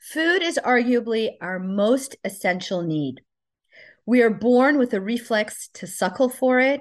Food 0.00 0.42
is 0.42 0.58
arguably 0.64 1.36
our 1.42 1.58
most 1.58 2.16
essential 2.24 2.82
need. 2.82 3.20
We 4.06 4.22
are 4.22 4.30
born 4.30 4.78
with 4.78 4.94
a 4.94 5.00
reflex 5.00 5.68
to 5.74 5.86
suckle 5.86 6.30
for 6.30 6.58
it. 6.58 6.80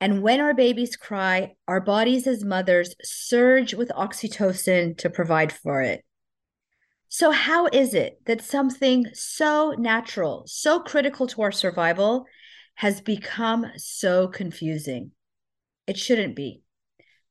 And 0.00 0.22
when 0.22 0.40
our 0.40 0.52
babies 0.52 0.96
cry, 0.96 1.54
our 1.66 1.80
bodies 1.80 2.26
as 2.26 2.44
mothers 2.44 2.94
surge 3.02 3.72
with 3.72 3.88
oxytocin 3.88 4.98
to 4.98 5.08
provide 5.08 5.50
for 5.50 5.80
it. 5.80 6.04
So, 7.08 7.30
how 7.30 7.68
is 7.68 7.94
it 7.94 8.20
that 8.26 8.42
something 8.42 9.06
so 9.14 9.74
natural, 9.78 10.44
so 10.46 10.80
critical 10.80 11.26
to 11.28 11.42
our 11.42 11.52
survival, 11.52 12.26
has 12.74 13.00
become 13.00 13.66
so 13.76 14.28
confusing? 14.28 15.12
It 15.86 15.96
shouldn't 15.96 16.36
be. 16.36 16.60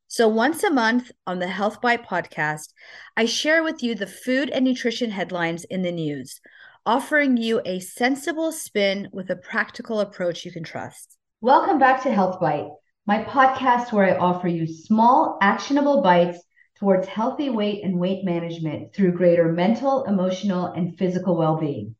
So, 0.07 0.27
once 0.27 0.63
a 0.63 0.69
month 0.69 1.11
on 1.25 1.39
the 1.39 1.47
Health 1.47 1.81
Bite 1.81 2.07
podcast, 2.07 2.73
I 3.17 3.25
share 3.25 3.63
with 3.63 3.81
you 3.81 3.95
the 3.95 4.05
food 4.05 4.51
and 4.51 4.63
nutrition 4.63 5.09
headlines 5.09 5.63
in 5.63 5.81
the 5.81 5.91
news, 5.91 6.39
offering 6.85 7.37
you 7.37 7.59
a 7.65 7.79
sensible 7.79 8.51
spin 8.51 9.09
with 9.11 9.31
a 9.31 9.35
practical 9.35 9.99
approach 9.99 10.45
you 10.45 10.51
can 10.51 10.63
trust. 10.63 11.17
Welcome 11.41 11.79
back 11.79 12.03
to 12.03 12.11
Health 12.11 12.39
Bite, 12.39 12.67
my 13.07 13.23
podcast 13.23 13.91
where 13.91 14.05
I 14.05 14.17
offer 14.19 14.47
you 14.47 14.67
small, 14.67 15.39
actionable 15.41 16.03
bites 16.03 16.37
towards 16.77 17.07
healthy 17.07 17.49
weight 17.49 17.83
and 17.83 17.97
weight 17.97 18.23
management 18.23 18.93
through 18.93 19.13
greater 19.13 19.51
mental, 19.51 20.03
emotional, 20.03 20.67
and 20.67 20.95
physical 20.99 21.35
well 21.35 21.57
being. 21.57 21.95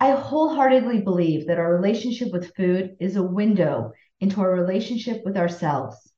I 0.00 0.12
wholeheartedly 0.12 1.02
believe 1.02 1.48
that 1.48 1.58
our 1.58 1.70
relationship 1.70 2.32
with 2.32 2.54
food 2.56 2.96
is 2.98 3.16
a 3.16 3.22
window 3.22 3.92
into 4.20 4.40
our 4.40 4.50
relationship 4.50 5.20
with 5.22 5.36
ourselves. 5.36 6.13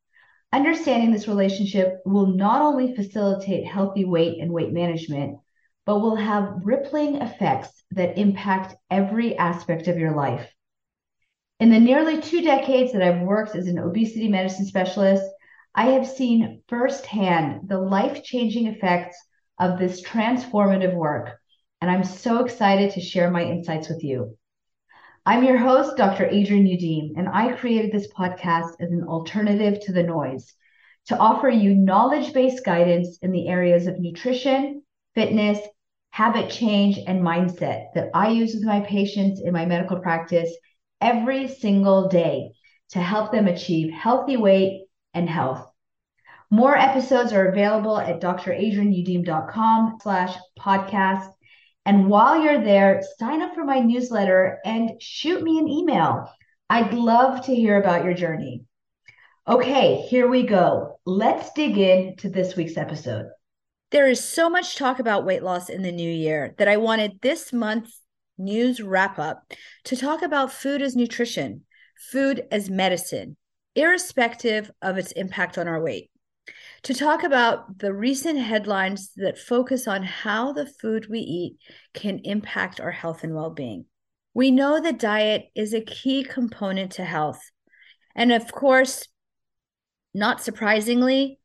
Understanding 0.52 1.10
this 1.10 1.28
relationship 1.28 2.00
will 2.04 2.26
not 2.26 2.62
only 2.62 2.94
facilitate 2.94 3.66
healthy 3.66 4.04
weight 4.04 4.38
and 4.40 4.52
weight 4.52 4.72
management, 4.72 5.38
but 5.84 6.00
will 6.00 6.16
have 6.16 6.60
rippling 6.62 7.16
effects 7.16 7.84
that 7.92 8.18
impact 8.18 8.74
every 8.90 9.36
aspect 9.36 9.88
of 9.88 9.98
your 9.98 10.14
life. 10.14 10.50
In 11.58 11.70
the 11.70 11.80
nearly 11.80 12.20
two 12.20 12.42
decades 12.42 12.92
that 12.92 13.02
I've 13.02 13.22
worked 13.22 13.54
as 13.56 13.66
an 13.66 13.78
obesity 13.78 14.28
medicine 14.28 14.66
specialist, 14.66 15.24
I 15.74 15.86
have 15.90 16.06
seen 16.06 16.62
firsthand 16.68 17.68
the 17.68 17.78
life 17.78 18.22
changing 18.22 18.66
effects 18.66 19.16
of 19.58 19.78
this 19.78 20.02
transformative 20.02 20.94
work, 20.94 21.38
and 21.80 21.90
I'm 21.90 22.04
so 22.04 22.44
excited 22.44 22.92
to 22.92 23.00
share 23.00 23.30
my 23.30 23.42
insights 23.42 23.88
with 23.88 24.02
you. 24.02 24.36
I'm 25.28 25.42
your 25.42 25.58
host, 25.58 25.96
Dr. 25.96 26.24
Adrienne 26.26 26.68
Youdim, 26.68 27.14
and 27.16 27.28
I 27.28 27.52
created 27.54 27.90
this 27.90 28.06
podcast 28.12 28.76
as 28.78 28.92
an 28.92 29.02
alternative 29.08 29.80
to 29.80 29.92
the 29.92 30.04
noise 30.04 30.54
to 31.06 31.18
offer 31.18 31.48
you 31.48 31.74
knowledge 31.74 32.32
based 32.32 32.64
guidance 32.64 33.18
in 33.22 33.32
the 33.32 33.48
areas 33.48 33.88
of 33.88 33.98
nutrition, 33.98 34.84
fitness, 35.16 35.58
habit 36.10 36.48
change, 36.48 37.00
and 37.08 37.22
mindset 37.22 37.86
that 37.96 38.10
I 38.14 38.28
use 38.28 38.54
with 38.54 38.62
my 38.62 38.82
patients 38.82 39.40
in 39.40 39.52
my 39.52 39.66
medical 39.66 39.98
practice 39.98 40.56
every 41.00 41.48
single 41.48 42.06
day 42.06 42.52
to 42.90 43.00
help 43.00 43.32
them 43.32 43.48
achieve 43.48 43.92
healthy 43.92 44.36
weight 44.36 44.82
and 45.12 45.28
health. 45.28 45.66
More 46.52 46.76
episodes 46.76 47.32
are 47.32 47.48
available 47.48 47.98
at 47.98 48.20
dradrienneyoudim.com 48.20 49.98
slash 50.00 50.36
podcast. 50.56 51.32
And 51.86 52.08
while 52.08 52.42
you're 52.42 52.62
there, 52.62 53.00
sign 53.16 53.42
up 53.42 53.54
for 53.54 53.64
my 53.64 53.78
newsletter 53.78 54.58
and 54.64 55.00
shoot 55.00 55.40
me 55.40 55.60
an 55.60 55.68
email. 55.68 56.28
I'd 56.68 56.92
love 56.92 57.46
to 57.46 57.54
hear 57.54 57.80
about 57.80 58.04
your 58.04 58.12
journey. 58.12 58.64
Okay, 59.46 60.04
here 60.08 60.28
we 60.28 60.42
go. 60.42 60.98
Let's 61.06 61.52
dig 61.52 61.78
into 61.78 62.28
this 62.28 62.56
week's 62.56 62.76
episode. 62.76 63.26
There 63.92 64.08
is 64.08 64.22
so 64.22 64.50
much 64.50 64.74
talk 64.74 64.98
about 64.98 65.24
weight 65.24 65.44
loss 65.44 65.68
in 65.68 65.82
the 65.82 65.92
new 65.92 66.10
year 66.10 66.56
that 66.58 66.66
I 66.66 66.76
wanted 66.76 67.20
this 67.22 67.52
month's 67.52 68.00
news 68.36 68.80
wrap 68.82 69.20
up 69.20 69.52
to 69.84 69.96
talk 69.96 70.22
about 70.22 70.52
food 70.52 70.82
as 70.82 70.96
nutrition, 70.96 71.62
food 72.10 72.48
as 72.50 72.68
medicine, 72.68 73.36
irrespective 73.76 74.72
of 74.82 74.98
its 74.98 75.12
impact 75.12 75.56
on 75.56 75.68
our 75.68 75.80
weight 75.80 76.10
to 76.86 76.94
talk 76.94 77.24
about 77.24 77.80
the 77.80 77.92
recent 77.92 78.38
headlines 78.38 79.10
that 79.16 79.36
focus 79.36 79.88
on 79.88 80.04
how 80.04 80.52
the 80.52 80.66
food 80.66 81.08
we 81.10 81.18
eat 81.18 81.56
can 81.94 82.20
impact 82.20 82.80
our 82.80 82.92
health 82.92 83.24
and 83.24 83.34
well 83.34 83.50
being. 83.50 83.86
We 84.34 84.52
know 84.52 84.80
that 84.80 85.00
diet 85.00 85.46
is 85.56 85.74
a 85.74 85.80
key 85.80 86.22
component 86.22 86.92
to 86.92 87.04
health. 87.04 87.40
And 88.14 88.30
of 88.30 88.52
course, 88.52 89.08
not 90.14 90.40
surprisingly, 90.40 91.40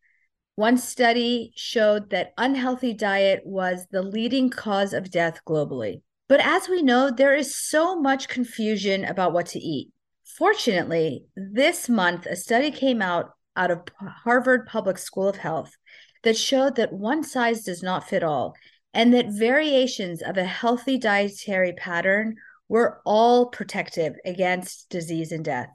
one 0.54 0.78
study 0.78 1.54
showed 1.56 2.12
that 2.12 2.34
unhealthy 2.38 2.94
diet 2.94 3.42
was 3.44 3.88
the 3.90 4.04
leading 4.04 4.52
cause 4.52 4.94
of 4.94 5.10
death 5.10 5.40
globally. 5.44 6.04
But 6.30 6.42
as 6.42 6.70
we 6.70 6.84
know, 6.84 7.10
there 7.10 7.34
is 7.34 7.56
so 7.56 8.00
much 8.00 8.28
confusion 8.28 9.06
about 9.06 9.34
what 9.34 9.48
to 9.48 9.60
eat. 9.60 9.90
Fortunately, 10.24 11.26
this 11.36 11.90
month, 11.90 12.28
a 12.28 12.36
study 12.36 12.70
came 12.70 13.02
out 13.02 13.32
out 13.56 13.72
of 13.72 13.84
Harvard 14.00 14.66
Public 14.68 14.98
School 14.98 15.28
of 15.28 15.38
Health 15.38 15.76
that 16.24 16.38
showed 16.38 16.76
that 16.76 16.94
one 16.94 17.24
size 17.24 17.64
does 17.64 17.82
not 17.82 18.08
fit 18.08 18.24
all 18.24 18.56
and 18.94 19.14
that 19.14 19.30
variations 19.30 20.22
of 20.22 20.38
a 20.38 20.44
healthy 20.44 20.98
dietary 20.98 21.74
pattern 21.74 22.36
were 22.68 23.02
all 23.06 23.48
protective 23.48 24.16
against 24.26 24.90
disease 24.90 25.32
and 25.32 25.44
death. 25.44 25.70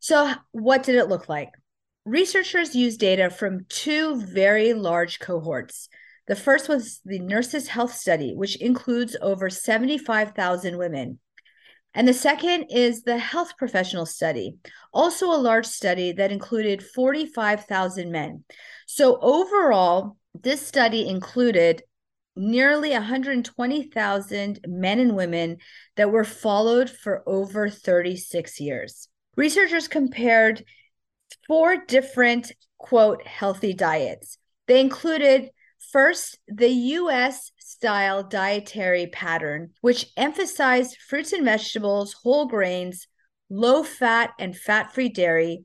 So, 0.00 0.32
what 0.52 0.82
did 0.82 0.96
it 0.96 1.08
look 1.08 1.28
like? 1.28 1.50
Researchers 2.04 2.74
used 2.74 3.00
data 3.00 3.30
from 3.30 3.66
two 3.68 4.20
very 4.20 4.74
large 4.74 5.18
cohorts. 5.18 5.88
The 6.26 6.36
first 6.36 6.68
was 6.68 7.00
the 7.04 7.18
Nurses 7.18 7.68
Health 7.68 7.94
Study, 7.94 8.34
which 8.34 8.56
includes 8.56 9.16
over 9.20 9.48
75,000 9.48 10.76
women. 10.76 11.18
And 11.94 12.08
the 12.08 12.14
second 12.14 12.64
is 12.70 13.02
the 13.02 13.18
health 13.18 13.56
professional 13.56 14.06
study, 14.06 14.56
also 14.92 15.26
a 15.26 15.38
large 15.38 15.66
study 15.66 16.12
that 16.12 16.32
included 16.32 16.82
45,000 16.82 18.10
men. 18.10 18.44
So 18.86 19.18
overall, 19.20 20.16
this 20.34 20.66
study 20.66 21.08
included 21.08 21.82
nearly 22.36 22.90
120,000 22.90 24.60
men 24.66 24.98
and 24.98 25.14
women 25.14 25.58
that 25.96 26.10
were 26.10 26.24
followed 26.24 26.90
for 26.90 27.22
over 27.26 27.68
36 27.68 28.60
years. 28.60 29.08
Researchers 29.36 29.86
compared 29.86 30.64
four 31.46 31.76
different, 31.86 32.52
quote, 32.78 33.24
healthy 33.26 33.72
diets. 33.72 34.38
They 34.66 34.80
included 34.80 35.50
first 35.92 36.38
the 36.48 36.68
US 36.68 37.52
style 37.74 38.22
dietary 38.22 39.08
pattern, 39.08 39.70
which 39.80 40.06
emphasized 40.16 40.96
fruits 41.08 41.32
and 41.32 41.44
vegetables, 41.44 42.12
whole 42.22 42.46
grains, 42.46 43.08
low 43.50 43.82
fat 43.82 44.30
and 44.38 44.56
fat 44.56 44.94
free 44.94 45.08
dairy, 45.08 45.64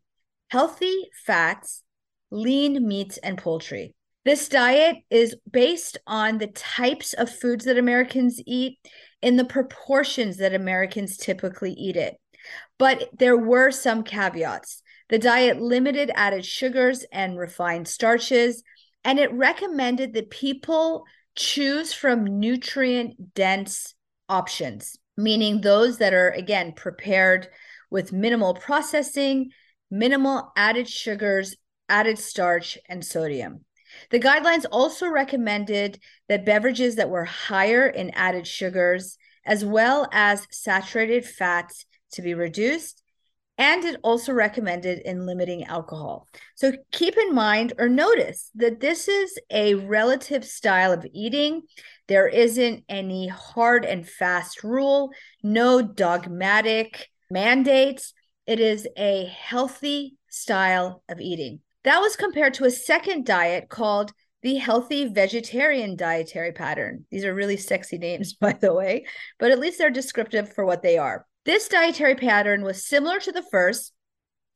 healthy 0.49 1.09
fats, 1.25 1.83
lean 2.31 2.87
meats, 2.87 3.17
and 3.17 3.37
poultry. 3.37 3.93
This 4.25 4.49
diet 4.49 4.97
is 5.09 5.35
based 5.49 5.97
on 6.07 6.39
the 6.39 6.47
types 6.47 7.13
of 7.13 7.29
foods 7.29 7.65
that 7.65 7.77
Americans 7.77 8.41
eat 8.45 8.79
in 9.21 9.37
the 9.37 9.45
proportions 9.45 10.37
that 10.37 10.53
Americans 10.53 11.15
typically 11.15 11.73
eat 11.73 11.95
it. 11.95 12.15
But 12.77 13.09
there 13.17 13.37
were 13.37 13.71
some 13.71 14.03
caveats. 14.03 14.81
The 15.09 15.19
diet 15.19 15.61
limited 15.61 16.11
added 16.15 16.45
sugars 16.45 17.05
and 17.11 17.37
refined 17.37 17.87
starches, 17.87 18.63
and 19.03 19.19
it 19.19 19.31
recommended 19.31 20.13
that 20.13 20.29
people 20.29 21.05
choose 21.39 21.93
from 21.93 22.39
nutrient 22.39 23.33
dense 23.33 23.95
options, 24.27 24.97
meaning 25.15 25.61
those 25.61 25.97
that 25.99 26.13
are, 26.13 26.31
again, 26.31 26.73
prepared 26.73 27.47
with 27.89 28.11
minimal 28.11 28.53
processing, 28.53 29.49
minimal 29.89 30.51
added 30.57 30.87
sugars, 30.87 31.55
added 31.87 32.19
starch, 32.19 32.77
and 32.89 33.03
sodium. 33.05 33.63
The 34.11 34.19
guidelines 34.19 34.65
also 34.69 35.07
recommended 35.07 35.99
that 36.27 36.45
beverages 36.45 36.97
that 36.97 37.09
were 37.09 37.25
higher 37.25 37.87
in 37.87 38.11
added 38.11 38.45
sugars, 38.45 39.17
as 39.45 39.63
well 39.63 40.09
as 40.11 40.45
saturated 40.51 41.25
fats, 41.25 41.85
to 42.11 42.21
be 42.21 42.33
reduced 42.33 43.01
and 43.59 43.83
it 43.83 43.99
also 44.03 44.31
recommended 44.31 44.99
in 44.99 45.25
limiting 45.25 45.65
alcohol. 45.65 46.29
So 46.55 46.71
keep 46.93 47.17
in 47.17 47.35
mind 47.35 47.73
or 47.77 47.89
notice 47.89 48.49
that 48.55 48.79
this 48.79 49.09
is 49.09 49.37
a 49.51 49.75
relative 49.75 50.45
style 50.45 50.93
of 50.93 51.05
eating. 51.13 51.63
There 52.07 52.27
isn't 52.27 52.85
any 52.87 53.27
hard 53.27 53.83
and 53.83 54.07
fast 54.07 54.63
rule, 54.63 55.11
no 55.43 55.81
dogmatic 55.81 57.09
mandates. 57.29 58.13
It 58.47 58.61
is 58.61 58.87
a 58.97 59.25
healthy 59.25 60.15
style 60.29 61.03
of 61.09 61.19
eating. 61.19 61.59
That 61.83 61.99
was 61.99 62.15
compared 62.15 62.53
to 62.55 62.65
a 62.65 62.71
second 62.71 63.25
diet 63.25 63.67
called 63.67 64.13
the 64.41 64.55
healthy 64.55 65.05
vegetarian 65.05 65.97
dietary 65.97 66.53
pattern. 66.53 67.05
These 67.11 67.25
are 67.25 67.35
really 67.35 67.57
sexy 67.57 67.97
names, 67.97 68.33
by 68.39 68.53
the 68.53 68.73
way, 68.73 69.05
but 69.37 69.51
at 69.51 69.59
least 69.59 69.79
they're 69.79 69.89
descriptive 69.89 70.53
for 70.53 70.65
what 70.65 70.81
they 70.81 70.97
are. 70.97 71.25
This 71.45 71.67
dietary 71.67 72.15
pattern 72.15 72.63
was 72.63 72.85
similar 72.85 73.19
to 73.19 73.31
the 73.31 73.41
first, 73.41 73.93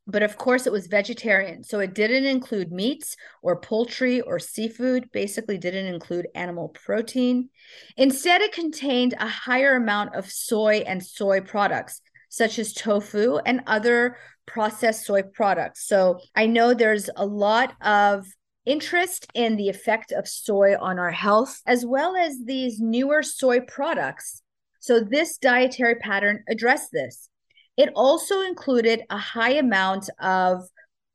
but 0.05 0.21
of 0.21 0.37
course 0.37 0.67
it 0.67 0.73
was 0.73 0.87
vegetarian. 0.87 1.63
So 1.63 1.79
it 1.79 1.95
didn't 1.95 2.25
include 2.25 2.71
meats 2.71 3.15
or 3.41 3.59
poultry 3.59 4.21
or 4.21 4.37
seafood, 4.37 5.09
basically, 5.11 5.57
didn't 5.57 5.87
include 5.87 6.27
animal 6.35 6.69
protein. 6.69 7.49
Instead, 7.95 8.41
it 8.41 8.51
contained 8.51 9.15
a 9.17 9.27
higher 9.27 9.75
amount 9.75 10.13
of 10.15 10.29
soy 10.29 10.83
and 10.85 11.03
soy 11.03 11.41
products, 11.41 12.01
such 12.29 12.59
as 12.59 12.73
tofu 12.73 13.37
and 13.45 13.61
other 13.65 14.17
processed 14.45 15.05
soy 15.05 15.23
products. 15.23 15.87
So 15.87 16.19
I 16.35 16.47
know 16.47 16.73
there's 16.73 17.09
a 17.15 17.25
lot 17.25 17.73
of 17.81 18.27
interest 18.65 19.27
in 19.33 19.55
the 19.55 19.69
effect 19.69 20.11
of 20.11 20.27
soy 20.27 20.75
on 20.77 20.99
our 20.99 21.11
health, 21.11 21.61
as 21.65 21.85
well 21.85 22.15
as 22.15 22.37
these 22.43 22.79
newer 22.79 23.23
soy 23.23 23.61
products. 23.61 24.42
So 24.83 24.99
this 24.99 25.37
dietary 25.37 25.95
pattern 25.95 26.43
addressed 26.49 26.89
this. 26.91 27.29
It 27.77 27.89
also 27.95 28.41
included 28.41 29.03
a 29.09 29.17
high 29.17 29.53
amount 29.53 30.09
of 30.19 30.63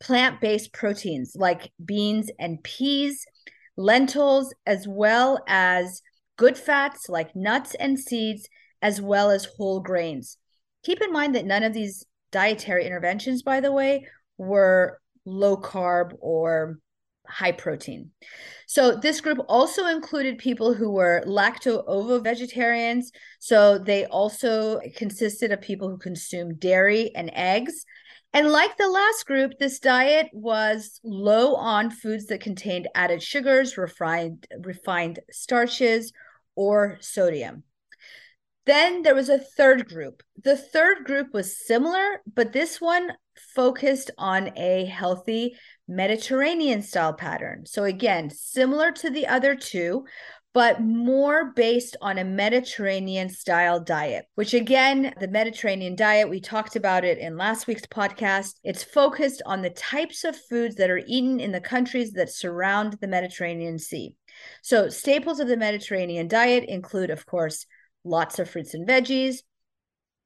plant 0.00 0.40
based 0.40 0.72
proteins 0.72 1.34
like 1.36 1.70
beans 1.84 2.30
and 2.38 2.62
peas, 2.62 3.26
lentils, 3.76 4.54
as 4.64 4.88
well 4.88 5.44
as 5.46 6.00
good 6.38 6.56
fats 6.56 7.10
like 7.10 7.36
nuts 7.36 7.74
and 7.74 8.00
seeds, 8.00 8.48
as 8.80 9.02
well 9.02 9.30
as 9.30 9.44
whole 9.44 9.80
grains. 9.80 10.38
Keep 10.82 11.02
in 11.02 11.12
mind 11.12 11.34
that 11.34 11.44
none 11.44 11.62
of 11.62 11.74
these 11.74 12.06
dietary 12.32 12.86
interventions, 12.86 13.42
by 13.42 13.60
the 13.60 13.70
way, 13.70 14.06
were 14.38 14.98
low 15.26 15.58
carb 15.58 16.12
or 16.20 16.78
high 17.28 17.52
protein. 17.52 18.10
So 18.66 18.96
this 18.96 19.20
group 19.20 19.38
also 19.48 19.86
included 19.86 20.38
people 20.38 20.74
who 20.74 20.90
were 20.90 21.22
lacto-ovo 21.26 22.20
vegetarians. 22.20 23.12
So 23.38 23.78
they 23.78 24.06
also 24.06 24.80
consisted 24.96 25.52
of 25.52 25.60
people 25.60 25.88
who 25.88 25.98
consumed 25.98 26.60
dairy 26.60 27.14
and 27.14 27.30
eggs. 27.34 27.84
And 28.34 28.48
like 28.50 28.76
the 28.76 28.88
last 28.88 29.24
group, 29.26 29.58
this 29.58 29.78
diet 29.78 30.28
was 30.32 31.00
low 31.02 31.54
on 31.54 31.90
foods 31.90 32.26
that 32.26 32.40
contained 32.40 32.88
added 32.94 33.22
sugars, 33.22 33.78
refined 33.78 34.46
refined 34.60 35.20
starches, 35.30 36.12
or 36.54 36.98
sodium. 37.00 37.62
Then 38.66 39.02
there 39.02 39.14
was 39.14 39.30
a 39.30 39.38
third 39.38 39.88
group. 39.88 40.22
The 40.44 40.56
third 40.58 41.04
group 41.04 41.32
was 41.32 41.66
similar, 41.66 42.20
but 42.34 42.52
this 42.52 42.82
one 42.82 43.12
focused 43.54 44.10
on 44.18 44.50
a 44.56 44.84
healthy 44.86 45.56
Mediterranean 45.86 46.82
style 46.82 47.14
pattern. 47.14 47.64
So, 47.66 47.84
again, 47.84 48.30
similar 48.30 48.92
to 48.92 49.10
the 49.10 49.26
other 49.26 49.54
two, 49.54 50.04
but 50.54 50.80
more 50.80 51.52
based 51.54 51.96
on 52.00 52.18
a 52.18 52.24
Mediterranean 52.24 53.28
style 53.28 53.80
diet, 53.80 54.24
which 54.34 54.54
again, 54.54 55.14
the 55.20 55.28
Mediterranean 55.28 55.94
diet, 55.94 56.28
we 56.28 56.40
talked 56.40 56.74
about 56.74 57.04
it 57.04 57.18
in 57.18 57.36
last 57.36 57.66
week's 57.66 57.86
podcast. 57.86 58.54
It's 58.64 58.82
focused 58.82 59.42
on 59.46 59.62
the 59.62 59.70
types 59.70 60.24
of 60.24 60.36
foods 60.36 60.76
that 60.76 60.90
are 60.90 61.02
eaten 61.06 61.38
in 61.38 61.52
the 61.52 61.60
countries 61.60 62.12
that 62.12 62.30
surround 62.30 62.94
the 63.00 63.08
Mediterranean 63.08 63.78
Sea. 63.78 64.14
So, 64.62 64.88
staples 64.88 65.40
of 65.40 65.48
the 65.48 65.56
Mediterranean 65.56 66.28
diet 66.28 66.64
include, 66.64 67.10
of 67.10 67.26
course, 67.26 67.66
lots 68.04 68.38
of 68.38 68.48
fruits 68.48 68.74
and 68.74 68.88
veggies, 68.88 69.42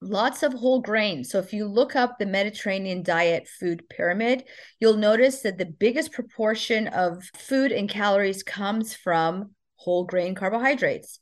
lots 0.02 0.42
of 0.42 0.52
whole 0.52 0.80
grains. 0.80 1.30
So 1.30 1.38
if 1.38 1.52
you 1.52 1.66
look 1.66 1.96
up 1.96 2.18
the 2.18 2.26
Mediterranean 2.26 3.02
diet 3.02 3.48
food 3.48 3.88
pyramid, 3.88 4.44
you'll 4.80 4.96
notice 4.96 5.40
that 5.42 5.58
the 5.58 5.66
biggest 5.66 6.12
proportion 6.12 6.88
of 6.88 7.24
food 7.36 7.72
and 7.72 7.88
calories 7.88 8.42
comes 8.42 8.94
from 8.94 9.52
whole 9.76 10.04
grain 10.04 10.34
carbohydrates. 10.34 11.20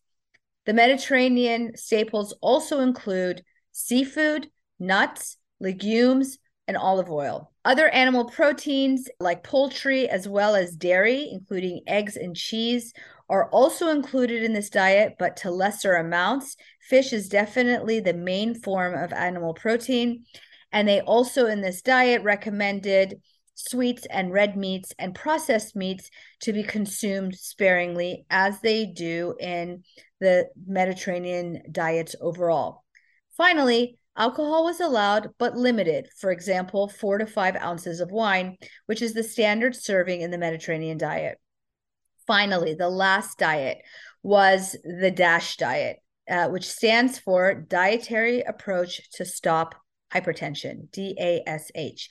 The 0.66 0.74
Mediterranean 0.74 1.76
staples 1.76 2.34
also 2.40 2.80
include 2.80 3.42
seafood, 3.72 4.50
nuts, 4.78 5.36
legumes, 5.60 6.38
and 6.68 6.76
olive 6.76 7.10
oil. 7.10 7.50
Other 7.64 7.88
animal 7.88 8.26
proteins 8.26 9.08
like 9.18 9.42
poultry, 9.42 10.08
as 10.08 10.28
well 10.28 10.54
as 10.54 10.76
dairy, 10.76 11.28
including 11.30 11.82
eggs 11.86 12.16
and 12.16 12.36
cheese, 12.36 12.92
are 13.30 13.48
also 13.50 13.88
included 13.88 14.42
in 14.42 14.52
this 14.52 14.68
diet, 14.68 15.14
but 15.18 15.36
to 15.38 15.50
lesser 15.52 15.94
amounts. 15.94 16.56
Fish 16.82 17.12
is 17.12 17.28
definitely 17.28 18.00
the 18.00 18.12
main 18.12 18.54
form 18.54 18.92
of 18.92 19.12
animal 19.12 19.54
protein. 19.54 20.24
And 20.72 20.86
they 20.86 21.00
also, 21.00 21.46
in 21.46 21.60
this 21.60 21.80
diet, 21.80 22.22
recommended 22.24 23.20
sweets 23.54 24.04
and 24.10 24.32
red 24.32 24.56
meats 24.56 24.92
and 24.98 25.14
processed 25.14 25.76
meats 25.76 26.10
to 26.40 26.52
be 26.52 26.64
consumed 26.64 27.36
sparingly, 27.36 28.26
as 28.30 28.60
they 28.60 28.84
do 28.84 29.36
in 29.38 29.84
the 30.18 30.48
Mediterranean 30.66 31.62
diets 31.70 32.16
overall. 32.20 32.82
Finally, 33.36 33.96
alcohol 34.16 34.64
was 34.64 34.80
allowed 34.80 35.28
but 35.38 35.56
limited. 35.56 36.08
For 36.18 36.32
example, 36.32 36.88
four 36.88 37.18
to 37.18 37.26
five 37.26 37.54
ounces 37.54 38.00
of 38.00 38.10
wine, 38.10 38.56
which 38.86 39.02
is 39.02 39.14
the 39.14 39.22
standard 39.22 39.76
serving 39.76 40.20
in 40.20 40.32
the 40.32 40.38
Mediterranean 40.38 40.98
diet 40.98 41.38
finally, 42.30 42.74
the 42.74 42.88
last 42.88 43.38
diet 43.38 43.78
was 44.22 44.76
the 44.84 45.10
DASH 45.10 45.56
diet, 45.56 45.96
uh, 46.30 46.46
which 46.46 46.64
stands 46.64 47.18
for 47.18 47.54
Dietary 47.54 48.42
Approach 48.42 49.10
to 49.14 49.24
Stop 49.24 49.74
Hypertension, 50.14 50.88
DASH. 50.92 52.08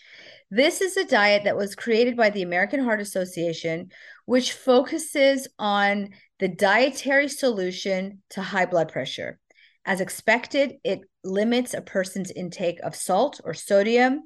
This 0.52 0.82
is 0.82 0.98
a 0.98 1.06
diet 1.06 1.46
that 1.46 1.56
was 1.56 1.74
created 1.74 2.18
by 2.18 2.32
the 2.32 2.42
American 2.42 2.84
Heart 2.84 3.00
Association, 3.00 3.92
which 4.26 4.52
focuses 4.52 5.48
on 5.58 6.10
the 6.40 6.50
dietary 6.50 7.30
solution 7.30 8.22
to 8.32 8.42
high 8.42 8.66
blood 8.66 8.92
pressure. 8.92 9.40
As 9.86 10.02
expected, 10.02 10.80
it 10.84 11.00
limits 11.24 11.74
a 11.74 11.82
person's 11.82 12.32
intake 12.32 12.82
of 12.82 12.94
salt 12.94 13.40
or 13.46 13.54
sodium. 13.54 14.24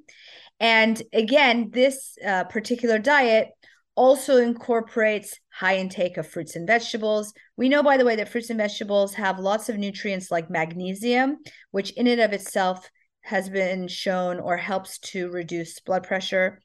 And 0.59 0.99
again, 1.13 1.69
this 1.71 2.17
uh, 2.25 2.45
particular 2.45 2.97
diet 2.97 3.49
also 3.95 4.37
incorporates 4.37 5.39
high 5.51 5.77
intake 5.77 6.17
of 6.17 6.27
fruits 6.27 6.55
and 6.55 6.65
vegetables. 6.65 7.33
We 7.57 7.69
know, 7.69 7.83
by 7.83 7.97
the 7.97 8.05
way, 8.05 8.15
that 8.15 8.29
fruits 8.29 8.49
and 8.49 8.57
vegetables 8.57 9.13
have 9.15 9.39
lots 9.39 9.69
of 9.69 9.77
nutrients 9.77 10.31
like 10.31 10.49
magnesium, 10.49 11.37
which 11.71 11.91
in 11.91 12.07
and 12.07 12.21
of 12.21 12.33
itself 12.33 12.89
has 13.21 13.49
been 13.49 13.87
shown 13.87 14.39
or 14.39 14.57
helps 14.57 14.99
to 14.99 15.29
reduce 15.29 15.79
blood 15.79 16.03
pressure, 16.03 16.61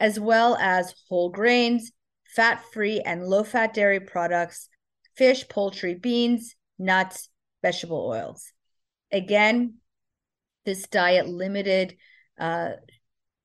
as 0.00 0.20
well 0.20 0.56
as 0.60 0.94
whole 1.08 1.30
grains, 1.30 1.92
fat 2.34 2.62
free 2.72 3.00
and 3.00 3.24
low 3.24 3.44
fat 3.44 3.72
dairy 3.72 4.00
products, 4.00 4.68
fish, 5.16 5.48
poultry, 5.48 5.94
beans, 5.94 6.54
nuts, 6.78 7.28
vegetable 7.62 8.06
oils. 8.06 8.52
Again, 9.12 9.76
this 10.64 10.86
diet 10.88 11.28
limited 11.28 11.96
uh, 12.38 12.70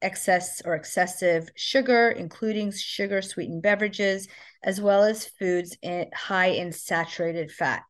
excess 0.02 0.62
or 0.64 0.76
excessive 0.76 1.50
sugar, 1.56 2.10
including 2.10 2.72
sugar 2.72 3.22
sweetened 3.22 3.62
beverages, 3.62 4.28
as 4.64 4.82
well 4.82 5.04
as 5.04 5.26
foods 5.26 5.78
in, 5.82 6.08
high 6.14 6.48
in 6.48 6.72
saturated 6.72 7.52
fat. 7.52 7.84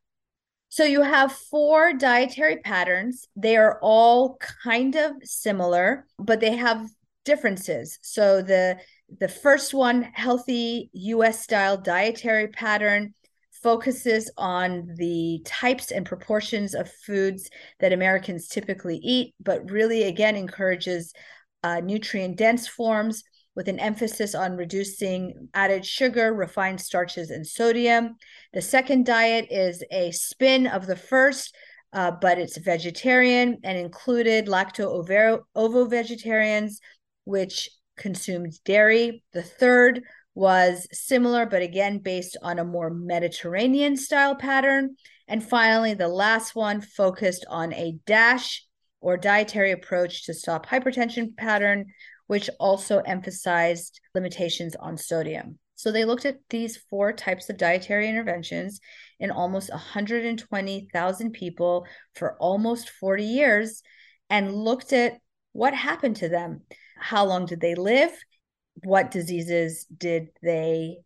So 0.68 0.84
you 0.84 1.02
have 1.02 1.32
four 1.32 1.92
dietary 1.92 2.56
patterns. 2.56 3.28
They 3.36 3.56
are 3.58 3.78
all 3.82 4.38
kind 4.64 4.94
of 4.96 5.12
similar, 5.22 6.06
but 6.18 6.40
they 6.40 6.56
have 6.56 6.88
differences. 7.24 7.98
So 8.02 8.42
the 8.42 8.78
the 9.18 9.28
first 9.28 9.74
one, 9.74 10.02
healthy 10.14 10.88
US 10.94 11.42
style 11.42 11.76
dietary 11.76 12.48
pattern, 12.48 13.12
focuses 13.62 14.30
on 14.36 14.94
the 14.96 15.40
types 15.44 15.90
and 15.90 16.04
proportions 16.04 16.74
of 16.74 16.90
foods 16.90 17.48
that 17.80 17.92
Americans 17.92 18.48
typically 18.48 18.96
eat, 18.96 19.34
but 19.40 19.70
really 19.70 20.04
again 20.04 20.36
encourages 20.36 21.12
uh, 21.62 21.80
nutrient 21.80 22.36
dense 22.36 22.66
forms 22.66 23.22
with 23.54 23.68
an 23.68 23.78
emphasis 23.78 24.34
on 24.34 24.56
reducing 24.56 25.48
added 25.54 25.84
sugar, 25.84 26.32
refined 26.32 26.80
starches, 26.80 27.30
and 27.30 27.46
sodium. 27.46 28.16
The 28.52 28.62
second 28.62 29.04
diet 29.04 29.48
is 29.50 29.84
a 29.90 30.10
spin 30.12 30.66
of 30.66 30.86
the 30.86 30.96
first, 30.96 31.54
uh, 31.92 32.12
but 32.12 32.38
it's 32.38 32.56
vegetarian 32.56 33.58
and 33.62 33.78
included 33.78 34.46
lacto 34.46 35.44
ovo 35.54 35.84
vegetarians, 35.84 36.80
which 37.24 37.68
consumed 37.96 38.52
dairy. 38.64 39.22
The 39.32 39.42
third 39.42 40.02
was 40.34 40.88
similar, 40.92 41.44
but 41.44 41.60
again, 41.60 41.98
based 41.98 42.38
on 42.42 42.58
a 42.58 42.64
more 42.64 42.88
Mediterranean 42.88 43.96
style 43.96 44.34
pattern. 44.34 44.96
And 45.28 45.44
finally, 45.44 45.92
the 45.92 46.08
last 46.08 46.54
one 46.54 46.80
focused 46.80 47.44
on 47.48 47.74
a 47.74 47.98
dash 48.06 48.64
or 49.02 49.16
dietary 49.16 49.72
approach 49.72 50.24
to 50.24 50.32
stop 50.32 50.66
hypertension 50.66 51.36
pattern, 51.36 51.84
which 52.28 52.48
also 52.58 53.00
emphasized 53.00 54.00
limitations 54.14 54.74
on 54.76 54.96
sodium. 54.96 55.58
So 55.74 55.90
they 55.90 56.04
looked 56.04 56.24
at 56.24 56.38
these 56.48 56.76
four 56.88 57.12
types 57.12 57.50
of 57.50 57.58
dietary 57.58 58.08
interventions 58.08 58.80
in 59.18 59.32
almost 59.32 59.70
120,000 59.70 61.32
people 61.32 61.86
for 62.14 62.36
almost 62.38 62.88
40 62.88 63.24
years 63.24 63.82
and 64.30 64.54
looked 64.54 64.92
at 64.92 65.18
what 65.52 65.74
happened 65.74 66.16
to 66.16 66.28
them. 66.28 66.60
How 66.96 67.24
long 67.24 67.46
did 67.46 67.60
they 67.60 67.74
live? 67.74 68.12
What 68.84 69.10
diseases 69.10 69.84
did 69.86 70.28
they 70.42 70.98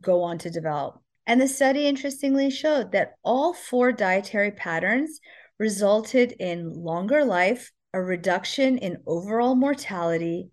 go 0.00 0.22
on 0.22 0.38
to 0.38 0.50
develop? 0.50 1.00
And 1.26 1.40
the 1.40 1.46
study 1.46 1.86
interestingly 1.86 2.50
showed 2.50 2.92
that 2.92 3.14
all 3.22 3.54
four 3.54 3.92
dietary 3.92 4.50
patterns 4.50 5.20
resulted 5.58 6.32
in 6.32 6.72
longer 6.72 7.24
life, 7.24 7.70
a 7.92 8.00
reduction 8.00 8.78
in 8.78 8.98
overall 9.06 9.54
mortality, 9.54 10.50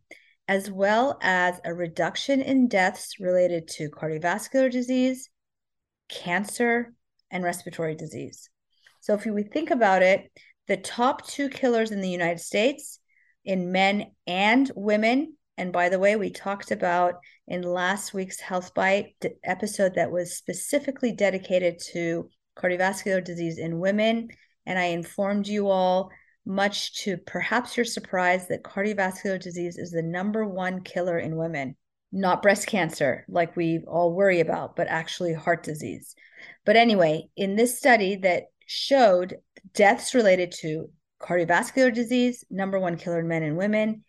as 0.47 0.69
well 0.69 1.17
as 1.21 1.59
a 1.65 1.73
reduction 1.73 2.41
in 2.41 2.67
deaths 2.67 3.19
related 3.19 3.67
to 3.67 3.89
cardiovascular 3.89 4.71
disease, 4.71 5.29
cancer, 6.09 6.93
and 7.31 7.43
respiratory 7.43 7.95
disease. 7.95 8.49
So, 9.01 9.13
if 9.13 9.25
we 9.25 9.43
think 9.43 9.71
about 9.71 10.01
it, 10.01 10.31
the 10.67 10.77
top 10.77 11.27
two 11.27 11.49
killers 11.49 11.91
in 11.91 12.01
the 12.01 12.09
United 12.09 12.39
States 12.39 12.99
in 13.43 13.71
men 13.71 14.11
and 14.25 14.71
women, 14.75 15.35
and 15.57 15.71
by 15.71 15.89
the 15.89 15.99
way, 15.99 16.15
we 16.15 16.31
talked 16.31 16.71
about 16.71 17.15
in 17.47 17.61
last 17.61 18.13
week's 18.13 18.39
Health 18.39 18.73
Bite 18.73 19.15
episode 19.43 19.95
that 19.95 20.11
was 20.11 20.35
specifically 20.35 21.11
dedicated 21.11 21.79
to 21.91 22.29
cardiovascular 22.57 23.23
disease 23.23 23.57
in 23.57 23.79
women. 23.79 24.29
And 24.65 24.79
I 24.79 24.85
informed 24.85 25.47
you 25.47 25.69
all 25.69 26.11
much 26.45 27.03
to 27.03 27.17
perhaps 27.17 27.75
your 27.75 27.85
surprise 27.85 28.47
that 28.47 28.63
cardiovascular 28.63 29.39
disease 29.41 29.77
is 29.77 29.91
the 29.91 30.01
number 30.01 30.45
one 30.45 30.81
killer 30.81 31.17
in 31.17 31.37
women, 31.37 31.75
not 32.11 32.41
breast 32.41 32.67
cancer, 32.67 33.25
like 33.27 33.55
we 33.55 33.83
all 33.87 34.13
worry 34.13 34.39
about, 34.39 34.75
but 34.75 34.87
actually 34.87 35.33
heart 35.33 35.63
disease. 35.63 36.15
But 36.65 36.75
anyway, 36.75 37.29
in 37.35 37.55
this 37.55 37.77
study 37.77 38.15
that 38.17 38.43
showed 38.67 39.37
deaths 39.73 40.13
related 40.13 40.51
to 40.59 40.89
cardiovascular 41.21 41.93
disease, 41.93 42.43
number 42.49 42.79
one 42.79 42.97
killer 42.97 43.19
in 43.19 43.27
men 43.27 43.43
and 43.43 43.57
women, 43.57 44.03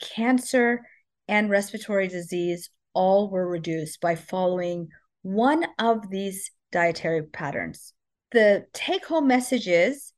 cancer, 0.00 0.82
and 1.28 1.50
respiratory 1.50 2.08
disease 2.08 2.70
all 2.92 3.30
were 3.30 3.48
reduced 3.48 4.00
by 4.00 4.14
following 4.14 4.88
one 5.22 5.66
of 5.78 6.10
these 6.10 6.50
dietary 6.72 7.22
patterns. 7.22 7.92
The 8.32 8.66
take 8.72 9.06
home 9.06 9.26
message 9.26 9.66
is 9.66 10.12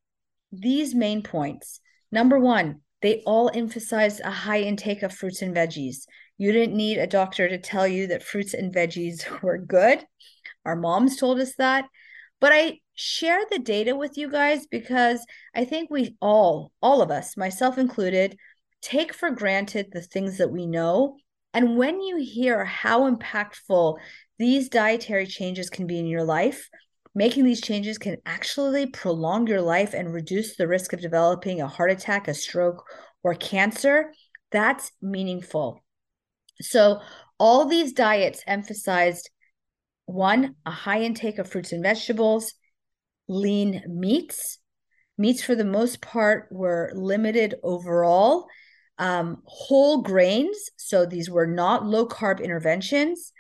these 0.51 0.95
main 0.95 1.23
points. 1.23 1.81
Number 2.11 2.39
one, 2.39 2.81
they 3.01 3.23
all 3.27 3.51
emphasize 3.53 4.21
a 4.21 4.31
high 4.31 4.61
intake 4.61 5.03
of 5.03 5.15
fruits 5.15 5.43
and 5.43 5.55
veggies. 5.55 6.07
You 6.39 6.53
didn't 6.53 6.77
need 6.77 6.99
a 6.99 7.07
doctor 7.07 7.49
to 7.49 7.59
tell 7.59 7.87
you 7.87 8.07
that 8.09 8.23
fruits 8.23 8.55
and 8.55 8.73
veggies 8.73 9.41
were 9.43 9.59
good. 9.59 10.05
Our 10.65 10.77
moms 10.77 11.17
told 11.17 11.41
us 11.41 11.55
that. 11.57 11.87
But 12.41 12.53
I 12.53 12.81
share 12.95 13.41
the 13.51 13.59
data 13.59 13.97
with 13.97 14.19
you 14.19 14.31
guys 14.31 14.67
because 14.67 15.25
I 15.55 15.65
think 15.65 15.91
we 15.91 16.17
all, 16.21 16.73
all 16.83 17.01
of 17.01 17.11
us, 17.11 17.37
myself 17.37 17.79
included, 17.79 18.37
take 18.81 19.15
for 19.15 19.31
granted 19.31 19.89
the 19.93 20.03
things 20.03 20.39
that 20.39 20.51
we 20.51 20.67
know. 20.67 21.17
And 21.55 21.77
when 21.77 22.01
you 22.01 22.17
hear 22.17 22.65
how 22.65 23.11
impactful 23.11 23.97
these 24.39 24.69
dietary 24.69 25.27
changes 25.27 25.71
can 25.71 25.87
be 25.87 25.99
in 25.99 26.07
your 26.07 26.25
life, 26.25 26.69
making 27.15 27.45
these 27.45 27.61
changes 27.61 27.99
can 27.99 28.17
actually 28.25 28.87
prolong 28.87 29.47
your 29.47 29.61
life 29.61 29.95
and 29.95 30.13
reduce 30.13 30.57
the 30.57 30.69
risk 30.69 30.93
of 30.93 31.01
developing 31.01 31.61
a 31.61 31.69
heart 31.69 31.91
attack, 31.91 32.29
a 32.29 32.35
stroke, 32.35 32.85
or 33.23 33.35
cancer, 33.35 34.13
that's 34.51 34.93
meaningful. 35.01 35.83
So, 36.61 37.01
all 37.39 37.67
these 37.67 37.93
diets 37.93 38.43
emphasized 38.47 39.31
one, 40.07 40.55
a 40.67 40.71
high 40.71 41.03
intake 41.03 41.39
of 41.39 41.51
fruits 41.51 41.73
and 41.73 41.83
vegetables, 41.83 42.55
lean 43.29 43.83
meats. 43.89 44.59
Meats, 45.19 45.43
for 45.43 45.55
the 45.55 45.65
most 45.65 46.01
part, 46.01 46.49
were 46.51 46.93
limited 46.95 47.55
overall. 47.63 48.47
Um, 48.99 49.43
whole 49.47 50.03
grains, 50.03 50.71
so 50.77 51.07
these 51.07 51.29
were 51.31 51.47
not 51.47 51.85
low 51.85 52.07
carb 52.07 52.43
interventions, 52.43 53.33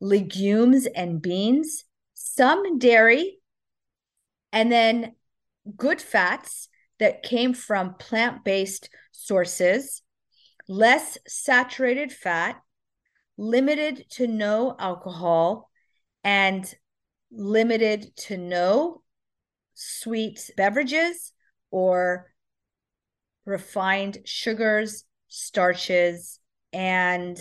legumes 0.00 0.86
and 0.86 1.20
beans, 1.20 1.84
some 2.20 2.78
dairy, 2.78 3.38
and 4.52 4.72
then 4.72 5.14
good 5.76 6.00
fats 6.00 6.68
that 6.98 7.22
came 7.22 7.54
from 7.54 7.94
plant 7.94 8.44
based 8.44 8.90
sources, 9.12 10.02
less 10.68 11.16
saturated 11.28 12.12
fat, 12.12 12.60
limited 13.36 14.04
to 14.10 14.26
no 14.26 14.74
alcohol, 14.80 15.70
and 16.24 16.74
limited 17.30 18.16
to 18.16 18.36
no 18.36 19.02
sweet 19.74 20.50
beverages 20.56 21.32
or 21.70 22.32
refined 23.44 24.18
sugars, 24.24 25.04
starches, 25.28 26.40
and 26.72 27.38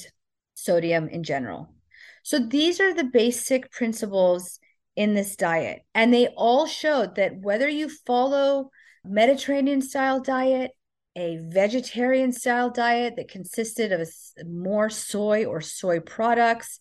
sodium 0.53 1.09
in 1.09 1.23
general. 1.23 1.73
So 2.21 2.37
these 2.37 2.79
are 2.79 2.93
the 2.93 3.05
basic 3.05 3.71
principles 3.71 4.59
in 4.97 5.13
this 5.13 5.35
diet. 5.35 5.83
And 5.93 6.11
they 6.11 6.27
all 6.35 6.65
showed 6.65 7.15
that 7.15 7.37
whether 7.37 7.69
you 7.69 7.87
follow 7.87 8.71
Mediterranean 9.05 9.81
style 9.81 10.19
diet, 10.19 10.71
a 11.15 11.37
vegetarian 11.37 12.33
style 12.33 12.71
diet 12.71 13.15
that 13.15 13.29
consisted 13.29 13.91
of 13.91 14.09
more 14.45 14.89
soy 14.89 15.45
or 15.45 15.61
soy 15.61 15.99
products, 15.99 16.79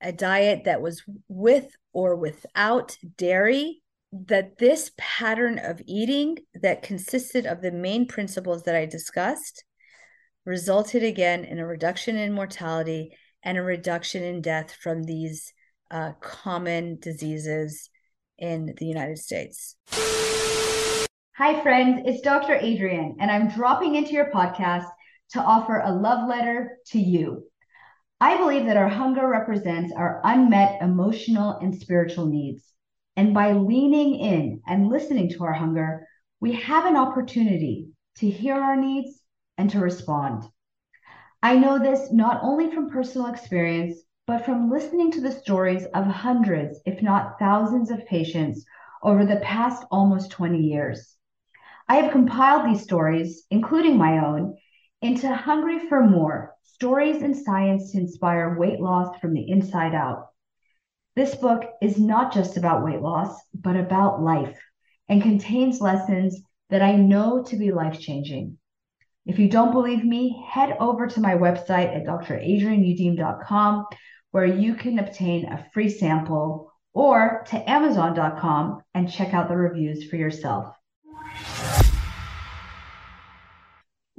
a 0.00 0.12
diet 0.12 0.64
that 0.64 0.80
was 0.80 1.02
with 1.26 1.74
or 1.92 2.14
without 2.14 2.96
dairy, 3.16 3.82
that 4.12 4.58
this 4.58 4.92
pattern 4.96 5.58
of 5.58 5.82
eating 5.84 6.38
that 6.54 6.82
consisted 6.82 7.44
of 7.44 7.60
the 7.60 7.72
main 7.72 8.06
principles 8.06 8.62
that 8.62 8.76
I 8.76 8.86
discussed 8.86 9.64
resulted 10.44 11.02
again 11.02 11.44
in 11.44 11.58
a 11.58 11.66
reduction 11.66 12.16
in 12.16 12.32
mortality 12.32 13.10
and 13.42 13.58
a 13.58 13.62
reduction 13.62 14.22
in 14.22 14.42
death 14.42 14.72
from 14.72 15.02
these 15.02 15.52
uh, 15.90 16.12
common 16.20 16.98
diseases 17.00 17.90
in 18.38 18.74
the 18.78 18.86
United 18.86 19.18
States. 19.18 19.76
Hi, 21.36 21.62
friends, 21.62 22.02
it's 22.04 22.22
Dr. 22.22 22.54
Adrienne, 22.56 23.16
and 23.20 23.30
I'm 23.30 23.48
dropping 23.48 23.94
into 23.94 24.12
your 24.12 24.30
podcast 24.30 24.88
to 25.30 25.40
offer 25.40 25.80
a 25.80 25.92
love 25.92 26.28
letter 26.28 26.78
to 26.88 26.98
you. 26.98 27.44
I 28.20 28.36
believe 28.36 28.66
that 28.66 28.76
our 28.76 28.88
hunger 28.88 29.28
represents 29.28 29.92
our 29.92 30.20
unmet 30.24 30.82
emotional 30.82 31.58
and 31.62 31.74
spiritual 31.74 32.26
needs. 32.26 32.64
And 33.16 33.32
by 33.34 33.52
leaning 33.52 34.16
in 34.16 34.60
and 34.66 34.88
listening 34.88 35.30
to 35.30 35.44
our 35.44 35.52
hunger, 35.52 36.06
we 36.40 36.52
have 36.54 36.86
an 36.86 36.96
opportunity 36.96 37.88
to 38.16 38.28
hear 38.28 38.54
our 38.54 38.76
needs 38.76 39.20
and 39.56 39.70
to 39.70 39.80
respond. 39.80 40.44
I 41.42 41.56
know 41.56 41.78
this 41.78 42.12
not 42.12 42.40
only 42.42 42.72
from 42.72 42.90
personal 42.90 43.28
experience, 43.28 43.98
but 44.28 44.44
from 44.44 44.70
listening 44.70 45.10
to 45.10 45.22
the 45.22 45.32
stories 45.32 45.86
of 45.94 46.04
hundreds, 46.04 46.78
if 46.84 47.00
not 47.00 47.38
thousands, 47.38 47.90
of 47.90 48.04
patients 48.04 48.62
over 49.02 49.24
the 49.24 49.40
past 49.40 49.86
almost 49.90 50.30
20 50.30 50.58
years. 50.58 51.16
I 51.88 51.96
have 51.96 52.12
compiled 52.12 52.68
these 52.68 52.82
stories, 52.82 53.46
including 53.50 53.96
my 53.96 54.22
own, 54.26 54.54
into 55.00 55.34
Hungry 55.34 55.88
for 55.88 56.04
More 56.04 56.54
Stories 56.62 57.22
and 57.22 57.34
Science 57.34 57.92
to 57.92 57.98
Inspire 58.00 58.58
Weight 58.58 58.80
Loss 58.80 59.18
from 59.18 59.32
the 59.32 59.48
Inside 59.48 59.94
Out. 59.94 60.26
This 61.16 61.34
book 61.34 61.64
is 61.80 61.98
not 61.98 62.30
just 62.30 62.58
about 62.58 62.84
weight 62.84 63.00
loss, 63.00 63.34
but 63.54 63.76
about 63.76 64.22
life 64.22 64.60
and 65.08 65.22
contains 65.22 65.80
lessons 65.80 66.38
that 66.68 66.82
I 66.82 66.96
know 66.96 67.44
to 67.44 67.56
be 67.56 67.72
life 67.72 67.98
changing. 67.98 68.58
If 69.24 69.38
you 69.38 69.48
don't 69.48 69.72
believe 69.72 70.04
me, 70.04 70.44
head 70.50 70.76
over 70.78 71.06
to 71.06 71.20
my 71.20 71.34
website 71.34 71.96
at 71.96 72.04
dradrienneyoudim.com 72.04 73.86
where 74.30 74.46
you 74.46 74.74
can 74.74 74.98
obtain 74.98 75.46
a 75.46 75.66
free 75.72 75.88
sample 75.88 76.72
or 76.94 77.44
to 77.48 77.70
Amazon.com 77.70 78.82
and 78.94 79.10
check 79.10 79.34
out 79.34 79.48
the 79.48 79.56
reviews 79.56 80.08
for 80.08 80.16
yourself. 80.16 80.74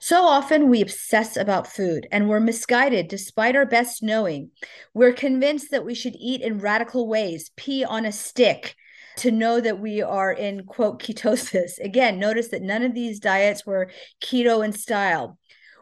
So 0.02 0.24
often 0.24 0.70
we 0.70 0.82
obsess 0.82 1.36
about 1.36 1.68
food 1.68 2.08
and 2.12 2.30
we're 2.30 2.40
misguided 2.40 3.10
despite 3.10 3.56
our 3.56 3.66
best 3.66 4.02
knowing. 4.02 4.52
We're 4.94 5.14
convinced 5.14 5.72
that 5.72 5.86
we 5.86 5.94
should 5.94 6.16
eat 6.16 6.42
in 6.42 6.60
radical 6.60 7.08
ways, 7.08 7.52
pee 7.58 7.84
on 7.84 8.06
a 8.06 8.12
stick, 8.12 8.76
to 9.18 9.32
know 9.32 9.60
that 9.60 9.80
we 9.80 10.02
are 10.02 10.32
in 10.32 10.66
quote 10.66 11.02
ketosis. 11.02 11.78
Again, 11.84 12.18
notice 12.18 12.48
that 12.50 12.62
none 12.62 12.84
of 12.84 12.94
these 12.94 13.20
diets 13.20 13.66
were 13.66 13.92
keto 14.22 14.64
in 14.64 14.72
style 14.72 15.38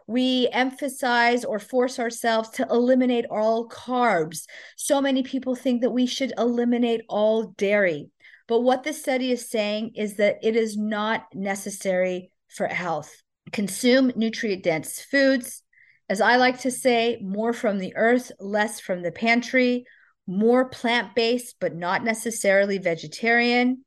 we 0.08 0.48
emphasize 0.52 1.44
or 1.44 1.58
force 1.58 1.98
ourselves 1.98 2.48
to 2.48 2.66
eliminate 2.70 3.26
all 3.30 3.68
carbs. 3.68 4.46
So 4.74 5.02
many 5.02 5.22
people 5.22 5.54
think 5.54 5.82
that 5.82 5.90
we 5.90 6.06
should 6.06 6.32
eliminate 6.38 7.02
all 7.10 7.48
dairy. 7.58 8.08
But 8.48 8.60
what 8.60 8.82
this 8.82 9.00
study 9.00 9.30
is 9.30 9.50
saying 9.50 9.92
is 9.96 10.16
that 10.16 10.38
it 10.42 10.56
is 10.56 10.78
not 10.78 11.26
necessary 11.34 12.30
for 12.48 12.66
health. 12.66 13.22
Consume 13.52 14.10
nutrient 14.16 14.64
dense 14.64 14.98
foods. 14.98 15.62
As 16.08 16.22
I 16.22 16.36
like 16.36 16.60
to 16.60 16.70
say, 16.70 17.18
more 17.22 17.52
from 17.52 17.78
the 17.78 17.94
earth, 17.94 18.32
less 18.40 18.80
from 18.80 19.02
the 19.02 19.12
pantry, 19.12 19.84
more 20.26 20.70
plant 20.70 21.14
based, 21.14 21.56
but 21.60 21.74
not 21.74 22.02
necessarily 22.02 22.78
vegetarian 22.78 23.84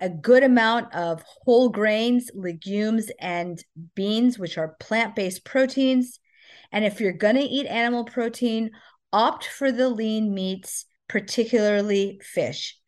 a 0.00 0.08
good 0.08 0.42
amount 0.42 0.94
of 0.94 1.22
whole 1.44 1.68
grains, 1.68 2.30
legumes, 2.34 3.10
and 3.20 3.62
beans, 3.94 4.38
which 4.38 4.58
are 4.58 4.76
plant 4.80 5.14
based 5.14 5.44
proteins. 5.44 6.18
And 6.72 6.84
if 6.84 7.00
you're 7.00 7.12
going 7.12 7.36
to 7.36 7.42
eat 7.42 7.66
animal 7.66 8.04
protein, 8.04 8.70
opt 9.12 9.44
for 9.44 9.72
the 9.72 9.88
lean 9.88 10.32
meats, 10.32 10.86
particularly 11.08 12.20
fish. 12.22 12.78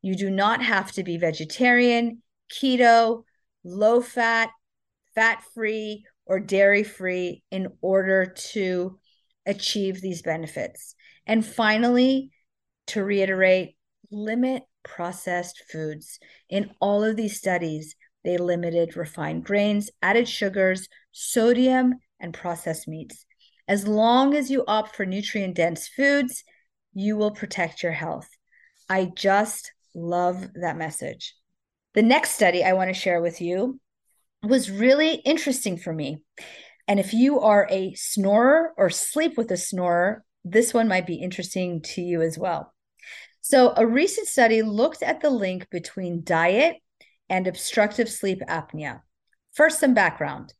You 0.00 0.16
do 0.16 0.30
not 0.30 0.62
have 0.62 0.92
to 0.92 1.04
be 1.04 1.16
vegetarian, 1.16 2.22
keto, 2.52 3.24
low 3.64 4.00
fat, 4.00 4.50
fat 5.14 5.42
free, 5.54 6.04
or 6.24 6.40
dairy 6.40 6.84
free 6.84 7.42
in 7.50 7.68
order 7.80 8.26
to 8.26 8.98
achieve 9.46 10.00
these 10.00 10.22
benefits. 10.22 10.94
And 11.26 11.44
finally, 11.44 12.30
to 12.88 13.02
reiterate, 13.02 13.76
limit 14.10 14.62
processed 14.84 15.62
foods. 15.70 16.18
In 16.48 16.70
all 16.80 17.04
of 17.04 17.16
these 17.16 17.38
studies, 17.38 17.94
they 18.24 18.36
limited 18.36 18.96
refined 18.96 19.44
grains, 19.44 19.90
added 20.00 20.28
sugars, 20.28 20.88
sodium, 21.10 21.94
and 22.20 22.32
processed 22.32 22.86
meats. 22.86 23.24
As 23.68 23.86
long 23.86 24.34
as 24.34 24.50
you 24.50 24.64
opt 24.66 24.94
for 24.94 25.06
nutrient 25.06 25.56
dense 25.56 25.88
foods, 25.88 26.44
you 26.94 27.16
will 27.16 27.30
protect 27.30 27.82
your 27.82 27.92
health. 27.92 28.28
I 28.88 29.12
just 29.14 29.72
love 29.94 30.48
that 30.54 30.76
message. 30.76 31.34
The 31.94 32.02
next 32.02 32.32
study 32.32 32.64
I 32.64 32.72
want 32.72 32.88
to 32.88 33.00
share 33.00 33.20
with 33.20 33.40
you 33.40 33.80
was 34.42 34.70
really 34.70 35.14
interesting 35.14 35.76
for 35.76 35.92
me. 35.92 36.22
And 36.88 36.98
if 36.98 37.12
you 37.12 37.40
are 37.40 37.68
a 37.70 37.94
snorer 37.94 38.72
or 38.76 38.90
sleep 38.90 39.36
with 39.36 39.50
a 39.50 39.56
snorer, 39.56 40.24
this 40.44 40.74
one 40.74 40.88
might 40.88 41.06
be 41.06 41.14
interesting 41.14 41.80
to 41.82 42.02
you 42.02 42.22
as 42.22 42.36
well. 42.36 42.74
So, 43.42 43.74
a 43.76 43.84
recent 43.84 44.28
study 44.28 44.62
looked 44.62 45.02
at 45.02 45.20
the 45.20 45.28
link 45.28 45.68
between 45.68 46.22
diet 46.22 46.76
and 47.28 47.48
obstructive 47.48 48.08
sleep 48.08 48.40
apnea. 48.48 49.00
First, 49.52 49.80
some 49.80 49.94
background. 49.94 50.54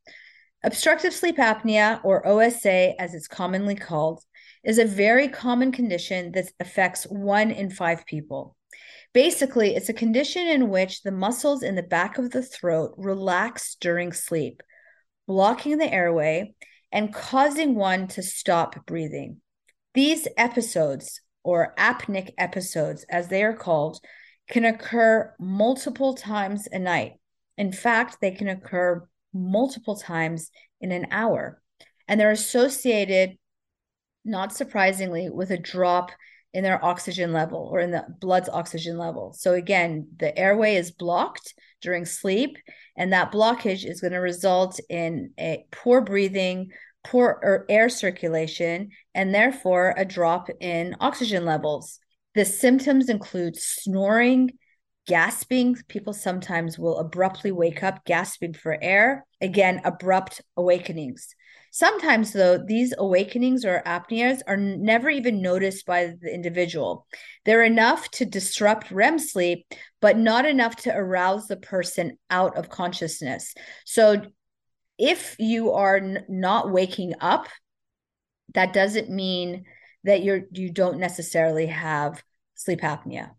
Obstructive 0.65 1.15
sleep 1.15 1.37
apnea, 1.37 2.01
or 2.03 2.27
OSA 2.27 3.01
as 3.01 3.15
it's 3.15 3.29
commonly 3.29 3.77
called, 3.77 4.25
is 4.65 4.79
a 4.79 4.85
very 4.85 5.29
common 5.29 5.71
condition 5.71 6.33
that 6.33 6.51
affects 6.59 7.05
one 7.05 7.53
in 7.53 7.71
five 7.71 8.05
people. 8.05 8.57
Basically, 9.12 9.77
it's 9.77 9.89
a 9.89 9.95
condition 9.95 10.49
in 10.49 10.69
which 10.69 11.03
the 11.03 11.12
muscles 11.12 11.62
in 11.62 11.77
the 11.77 11.83
back 11.85 12.19
of 12.19 12.31
the 12.31 12.43
throat 12.43 12.95
relax 12.97 13.77
during 13.81 14.12
sleep, 14.12 14.61
blocking 15.29 15.79
the 15.79 15.93
airway 15.93 16.55
and 16.91 17.15
causing 17.15 17.77
one 17.77 18.09
to 18.09 18.23
stop 18.23 18.87
breathing. 18.87 19.41
These 19.95 20.27
episodes, 20.37 21.21
or 21.44 21.75
apneic 21.78 22.32
episodes 22.38 23.04
as 23.11 23.28
they 23.28 23.42
are 23.42 23.56
called, 23.56 24.00
can 24.49 24.64
occur 24.64 25.34
multiple 25.38 26.14
times 26.14 26.68
a 26.70 26.78
night. 26.78 27.14
In 27.56 27.72
fact, 27.72 28.18
they 28.20 28.30
can 28.30 28.49
occur 28.49 29.06
multiple 29.32 29.96
times 29.96 30.50
in 30.80 30.92
an 30.92 31.06
hour. 31.11 31.61
And 32.08 32.20
they're 32.20 32.30
associated, 32.30 33.38
not 34.25 34.52
surprisingly, 34.52 35.30
with 35.30 35.50
a 35.50 35.58
drop 35.58 36.11
in 36.52 36.62
their 36.62 36.84
oxygen 36.84 37.32
level 37.32 37.68
or 37.72 37.80
in 37.80 37.90
the 37.90 38.04
blood's 38.20 38.49
oxygen 38.49 38.99
level. 38.99 39.32
So, 39.32 39.54
again, 39.54 40.08
the 40.18 40.37
airway 40.37 40.75
is 40.75 40.90
blocked 40.90 41.54
during 41.80 42.04
sleep, 42.04 42.56
and 42.96 43.12
that 43.12 43.32
blockage 43.32 43.88
is 43.88 44.00
going 44.00 44.12
to 44.12 44.18
result 44.18 44.78
in 44.88 45.32
a 45.38 45.64
poor 45.70 46.00
breathing, 46.00 46.70
poor 47.04 47.40
er, 47.42 47.66
air 47.68 47.88
circulation, 47.88 48.90
and 49.14 49.35
therefore 49.35 49.94
a 49.97 50.04
drop 50.04 50.49
in 50.61 50.97
oxygen 51.00 51.44
levels. 51.44 51.99
The 52.35 52.44
symptoms 52.44 53.09
include 53.09 53.56
snoring, 53.56 54.52
gasping. 55.06 55.76
People 55.88 56.12
sometimes 56.12 56.78
will 56.78 56.99
abruptly 56.99 57.52
wake 57.52 57.82
up 57.82 58.04
gasping 58.04 58.54
for 58.54 58.78
air. 58.80 59.26
Again, 59.40 59.80
abrupt 59.85 60.40
awakenings. 60.56 61.35
Sometimes, 61.75 62.32
though, 62.32 62.59
these 62.59 62.92
awakenings 62.99 63.64
or 63.64 63.82
apneas 63.87 64.42
are 64.47 64.59
never 64.59 65.09
even 65.09 65.40
noticed 65.40 65.87
by 65.87 66.12
the 66.21 66.32
individual. 66.32 67.06
They're 67.47 67.64
enough 67.64 68.11
to 68.12 68.26
disrupt 68.26 68.90
REM 68.90 69.18
sleep, 69.18 69.66
but 70.00 70.18
not 70.18 70.44
enough 70.44 70.76
to 70.76 70.94
arouse 70.94 71.47
the 71.47 71.56
person 71.56 72.18
out 72.28 72.59
of 72.59 72.68
consciousness. 72.68 73.54
So, 73.87 74.23
if 75.02 75.35
you 75.40 75.73
are 75.73 75.97
n- 75.97 76.25
not 76.28 76.71
waking 76.71 77.14
up, 77.21 77.49
that 78.54 78.73
doesn't 78.73 79.11
mean 79.11 79.64
that 80.04 80.23
you're 80.23 80.42
you 80.52 80.71
don't 80.71 80.99
necessarily 80.99 81.66
have 81.66 82.23
sleep 82.54 82.80
apnea. 82.82 83.30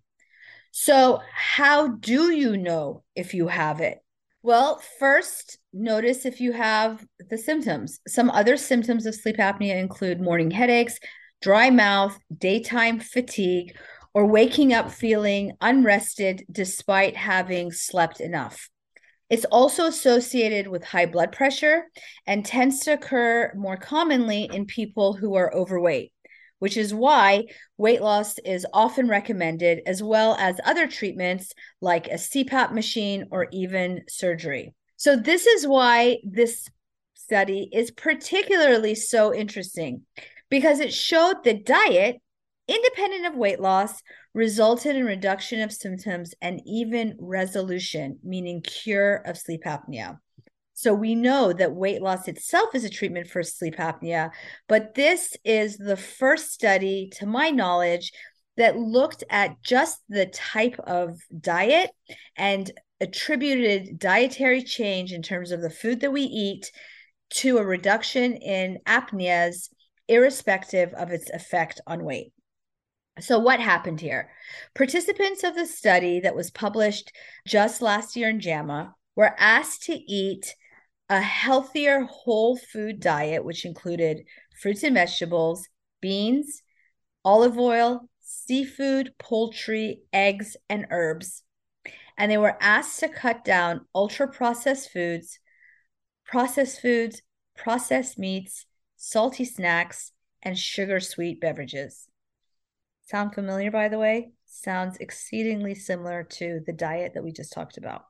So, 0.72 1.22
how 1.34 1.88
do 1.88 2.32
you 2.32 2.58
know 2.58 3.04
if 3.16 3.34
you 3.34 3.48
have 3.48 3.80
it? 3.80 4.00
Well, 4.42 4.82
first, 5.00 5.58
notice 5.72 6.26
if 6.26 6.42
you 6.42 6.52
have 6.52 7.06
the 7.30 7.38
symptoms. 7.38 8.02
Some 8.10 8.30
other 8.30 8.58
symptoms 8.58 9.06
of 9.06 9.16
sleep 9.16 9.38
apnea 9.38 9.80
include 9.80 10.20
morning 10.20 10.52
headaches, 10.52 11.00
dry 11.42 11.70
mouth, 11.70 12.18
daytime 12.38 13.00
fatigue, 13.00 13.78
or 14.14 14.26
waking 14.26 14.74
up 14.74 14.92
feeling 14.92 15.54
unrested 15.62 16.44
despite 16.52 17.16
having 17.16 17.72
slept 17.72 18.20
enough. 18.20 18.70
It's 19.34 19.46
also 19.46 19.86
associated 19.88 20.68
with 20.68 20.84
high 20.84 21.08
blood 21.08 21.32
pressure 21.32 21.86
and 22.28 22.46
tends 22.46 22.82
to 22.82 22.94
occur 22.94 23.52
more 23.56 23.78
commonly 23.78 24.48
in 24.54 24.68
people 24.68 25.14
who 25.14 25.34
are 25.34 25.52
overweight 25.54 26.12
which 26.60 26.78
is 26.78 26.94
why 26.94 27.44
weight 27.78 28.02
loss 28.02 28.38
is 28.46 28.66
often 28.72 29.10
recommended, 29.10 29.82
as 29.86 30.02
well 30.02 30.38
as 30.40 30.62
other 30.64 30.88
treatments 30.88 31.52
like 31.82 32.08
a 32.08 32.14
CPAP 32.14 32.72
machine 32.72 33.26
or 33.32 33.48
even 33.52 34.00
surgery. 34.08 34.74
So, 34.96 35.18
this 35.18 35.46
is 35.46 35.68
why 35.68 36.20
this 36.24 36.70
study 37.16 37.68
is 37.74 37.92
particularly 37.92 38.96
so 38.96 39.34
interesting 39.34 40.04
because 40.50 40.80
it 40.80 40.94
showed 40.94 41.44
that 41.44 41.66
diet, 41.66 42.22
independent 42.68 43.26
of 43.26 43.36
weight 43.36 43.60
loss, 43.60 44.02
resulted 44.34 44.96
in 44.96 45.06
reduction 45.06 45.62
of 45.62 45.72
symptoms 45.72 46.34
and 46.42 46.62
even 46.66 47.16
resolution, 47.20 48.20
meaning 48.24 48.62
cure 48.62 49.16
of 49.26 49.38
sleep 49.38 49.64
apnea. 49.66 50.18
So 50.74 50.94
we 50.94 51.14
know 51.14 51.54
that 51.54 51.76
weight 51.76 52.02
loss 52.02 52.28
itself 52.28 52.74
is 52.74 52.84
a 52.84 52.90
treatment 52.90 53.28
for 53.28 53.44
sleep 53.44 53.76
apnea, 53.76 54.32
but 54.68 54.96
this 54.96 55.36
is 55.44 55.78
the 55.78 55.98
first 55.98 56.52
study, 56.52 57.10
to 57.20 57.26
my 57.26 57.50
knowledge, 57.50 58.12
that 58.58 58.78
looked 58.78 59.24
at 59.30 59.62
just 59.64 60.00
the 60.10 60.26
type 60.28 60.80
of 60.80 61.20
diet 61.40 61.92
and 62.38 62.72
attributed 63.02 64.00
dietary 64.00 64.64
change 64.64 65.12
in 65.12 65.22
terms 65.22 65.52
of 65.52 65.62
the 65.62 65.70
food 65.70 66.00
that 66.02 66.14
we 66.14 66.22
eat 66.22 66.72
to 67.30 67.58
a 67.58 67.66
reduction 67.66 68.34
in 68.34 68.78
apneas, 68.88 69.70
irrespective 70.08 70.94
of 70.94 71.12
its 71.12 71.30
effect 71.32 71.82
on 71.88 72.04
weight. 72.04 72.32
So, 73.20 73.38
what 73.38 73.60
happened 73.60 74.02
here? 74.02 74.32
Participants 74.76 75.44
of 75.44 75.56
the 75.56 75.68
study 75.68 76.20
that 76.22 76.36
was 76.36 76.50
published 76.50 77.12
just 77.46 77.82
last 77.82 78.16
year 78.16 78.30
in 78.30 78.40
JAMA 78.40 78.96
were 79.16 79.36
asked 79.38 79.84
to 79.84 79.94
eat 79.94 80.56
a 81.10 81.22
healthier 81.22 82.02
whole 82.10 82.58
food 82.58 83.00
diet, 83.00 83.46
which 83.46 83.66
included 83.66 84.26
fruits 84.60 84.82
and 84.82 84.96
vegetables, 84.96 85.68
beans, 86.02 86.64
olive 87.24 87.60
oil, 87.60 88.10
seafood, 88.22 89.14
poultry, 89.20 90.02
eggs, 90.12 90.58
and 90.68 90.88
herbs. 90.90 91.44
And 92.18 92.32
they 92.32 92.38
were 92.38 92.58
asked 92.62 93.00
to 93.02 93.10
cut 93.10 93.46
down 93.46 93.86
ultra 93.94 94.28
processed 94.28 94.92
foods, 94.92 95.40
processed 96.26 96.82
foods, 96.82 97.22
processed 97.56 98.18
meats, 98.18 98.66
salty 98.96 99.46
snacks, 99.46 100.12
and 100.42 100.58
sugar 100.58 101.00
sweet 101.00 101.40
beverages. 101.40 102.08
Sound 103.06 103.34
familiar, 103.34 103.70
by 103.70 103.90
the 103.90 104.00
way? 104.00 104.32
Sounds 104.46 104.98
exceedingly 104.98 105.76
similar 105.76 106.24
to 106.24 106.62
the 106.66 106.74
diet 106.74 107.14
that 107.14 107.24
we 107.24 107.32
just 107.32 107.52
talked 107.52 107.78
about. 107.78 108.04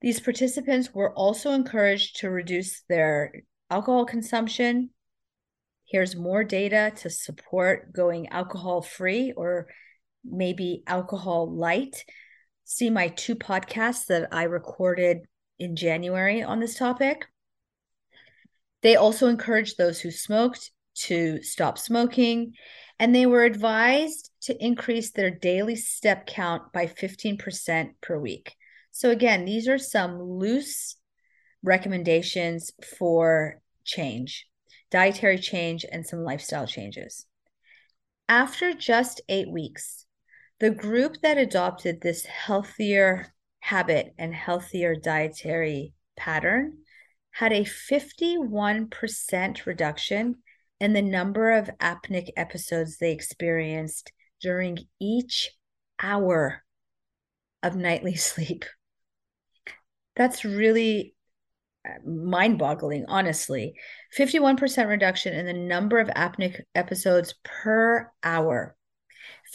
These 0.00 0.20
participants 0.20 0.94
were 0.94 1.12
also 1.14 1.50
encouraged 1.50 2.20
to 2.20 2.30
reduce 2.30 2.82
their 2.88 3.42
alcohol 3.68 4.06
consumption. 4.06 4.90
Here's 5.84 6.16
more 6.16 6.44
data 6.44 6.92
to 6.98 7.10
support 7.10 7.92
going 7.92 8.28
alcohol 8.28 8.82
free 8.82 9.32
or 9.36 9.66
maybe 10.24 10.82
alcohol 10.86 11.52
light. 11.52 12.04
See 12.64 12.88
my 12.88 13.08
two 13.08 13.34
podcasts 13.34 14.06
that 14.06 14.28
I 14.32 14.44
recorded 14.44 15.18
in 15.58 15.76
January 15.76 16.42
on 16.42 16.60
this 16.60 16.76
topic. 16.76 17.26
They 18.82 18.96
also 18.96 19.26
encouraged 19.28 19.76
those 19.76 20.00
who 20.00 20.10
smoked 20.10 20.70
to 20.94 21.42
stop 21.42 21.78
smoking, 21.78 22.54
and 22.98 23.14
they 23.14 23.26
were 23.26 23.44
advised 23.44 24.30
to 24.42 24.64
increase 24.64 25.10
their 25.10 25.30
daily 25.30 25.76
step 25.76 26.26
count 26.26 26.72
by 26.72 26.86
15% 26.86 27.90
per 28.00 28.18
week. 28.18 28.56
So, 28.90 29.10
again, 29.10 29.44
these 29.44 29.68
are 29.68 29.78
some 29.78 30.20
loose 30.20 30.96
recommendations 31.62 32.72
for 32.98 33.60
change, 33.84 34.46
dietary 34.90 35.38
change, 35.38 35.84
and 35.90 36.06
some 36.06 36.24
lifestyle 36.24 36.66
changes. 36.66 37.26
After 38.28 38.74
just 38.74 39.20
eight 39.28 39.50
weeks, 39.50 40.06
the 40.60 40.70
group 40.70 41.20
that 41.22 41.38
adopted 41.38 42.00
this 42.00 42.26
healthier 42.26 43.34
habit 43.60 44.14
and 44.18 44.34
healthier 44.34 44.94
dietary 44.94 45.92
pattern 46.16 46.78
had 47.32 47.52
a 47.52 47.64
51% 47.64 49.66
reduction 49.66 50.36
in 50.80 50.92
the 50.92 51.02
number 51.02 51.50
of 51.50 51.70
apneic 51.80 52.30
episodes 52.36 52.98
they 52.98 53.12
experienced 53.12 54.12
during 54.40 54.78
each 55.00 55.50
hour 56.02 56.62
of 57.62 57.76
nightly 57.76 58.14
sleep 58.16 58.64
that's 60.16 60.44
really 60.44 61.14
uh, 61.88 62.06
mind 62.06 62.58
boggling, 62.58 63.06
honestly. 63.08 63.74
51% 64.16 64.86
reduction 64.86 65.32
in 65.32 65.46
the 65.46 65.54
number 65.54 65.98
of 65.98 66.08
apneic 66.08 66.60
episodes 66.74 67.34
per 67.42 68.12
hour. 68.22 68.76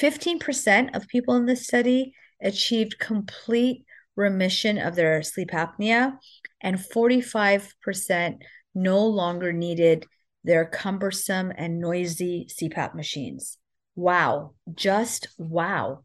15% 0.01 0.95
of 0.95 1.07
people 1.07 1.35
in 1.35 1.45
this 1.45 1.67
study 1.67 2.13
achieved 2.41 2.97
complete 2.99 3.85
remission 4.15 4.79
of 4.79 4.95
their 4.95 5.21
sleep 5.21 5.51
apnea, 5.51 6.17
and 6.61 6.77
45% 6.77 8.37
no 8.73 9.05
longer 9.05 9.53
needed 9.53 10.05
their 10.45 10.65
cumbersome 10.65 11.51
and 11.55 11.79
noisy 11.79 12.47
CPAP 12.49 12.93
machines. 12.93 13.57
Wow, 13.95 14.53
just 14.73 15.27
wow. 15.37 16.03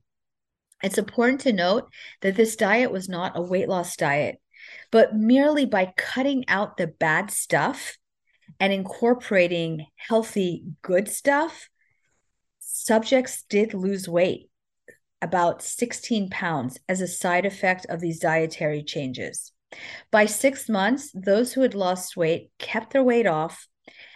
It's 0.83 0.99
important 0.99 1.43
to 1.43 1.53
note 1.53 1.91
that 2.23 2.37
this 2.37 2.57
diet 2.57 2.91
was 2.91 3.09
not 3.09 3.37
a 3.37 3.43
weight 3.43 3.69
loss 3.69 3.97
diet, 3.97 4.41
but 4.91 5.15
merely 5.15 5.67
by 5.67 5.93
cutting 5.97 6.49
out 6.49 6.77
the 6.77 6.87
bad 6.87 7.31
stuff 7.31 7.97
and 8.59 8.73
incorporating 8.73 9.87
healthy, 9.97 10.65
good 10.83 11.09
stuff, 11.09 11.69
subjects 12.59 13.43
did 13.43 13.75
lose 13.75 14.09
weight 14.09 14.51
about 15.23 15.63
16 15.63 16.31
pounds 16.31 16.79
as 16.89 17.01
a 17.01 17.07
side 17.07 17.45
effect 17.45 17.87
of 17.91 18.01
these 18.01 18.19
dietary 18.19 18.83
changes. 18.83 19.53
By 20.11 20.27
six 20.27 20.69
months, 20.69 21.11
those 21.15 21.53
who 21.53 21.61
had 21.61 21.75
lost 21.75 22.17
weight 22.17 22.51
kept 22.59 22.93
their 22.93 23.05
weight 23.05 23.27
off, 23.27 23.69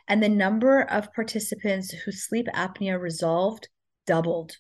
and 0.09 0.23
the 0.23 0.29
number 0.29 0.83
of 0.83 1.13
participants 1.13 1.93
whose 1.93 2.25
sleep 2.25 2.47
apnea 2.55 3.01
resolved 3.01 3.69
doubled. 4.07 4.57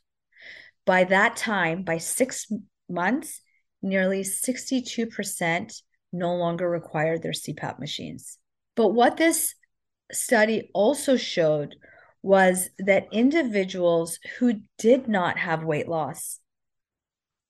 By 0.86 1.04
that 1.04 1.36
time, 1.36 1.82
by 1.82 1.98
six 1.98 2.50
months, 2.88 3.40
nearly 3.82 4.22
62% 4.22 5.82
no 6.12 6.34
longer 6.34 6.68
required 6.68 7.22
their 7.22 7.32
CPAP 7.32 7.78
machines. 7.78 8.38
But 8.76 8.88
what 8.88 9.16
this 9.16 9.54
study 10.12 10.70
also 10.74 11.16
showed 11.16 11.74
was 12.22 12.70
that 12.78 13.08
individuals 13.12 14.18
who 14.38 14.60
did 14.78 15.08
not 15.08 15.38
have 15.38 15.62
weight 15.64 15.88
loss 15.88 16.40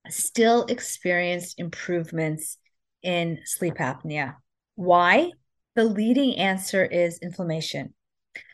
still 0.09 0.65
experienced 0.65 1.59
improvements 1.59 2.59
in 3.03 3.39
sleep 3.45 3.75
apnea. 3.75 4.35
Why? 4.75 5.31
The 5.75 5.85
leading 5.85 6.37
answer 6.37 6.85
is 6.85 7.19
inflammation. 7.19 7.95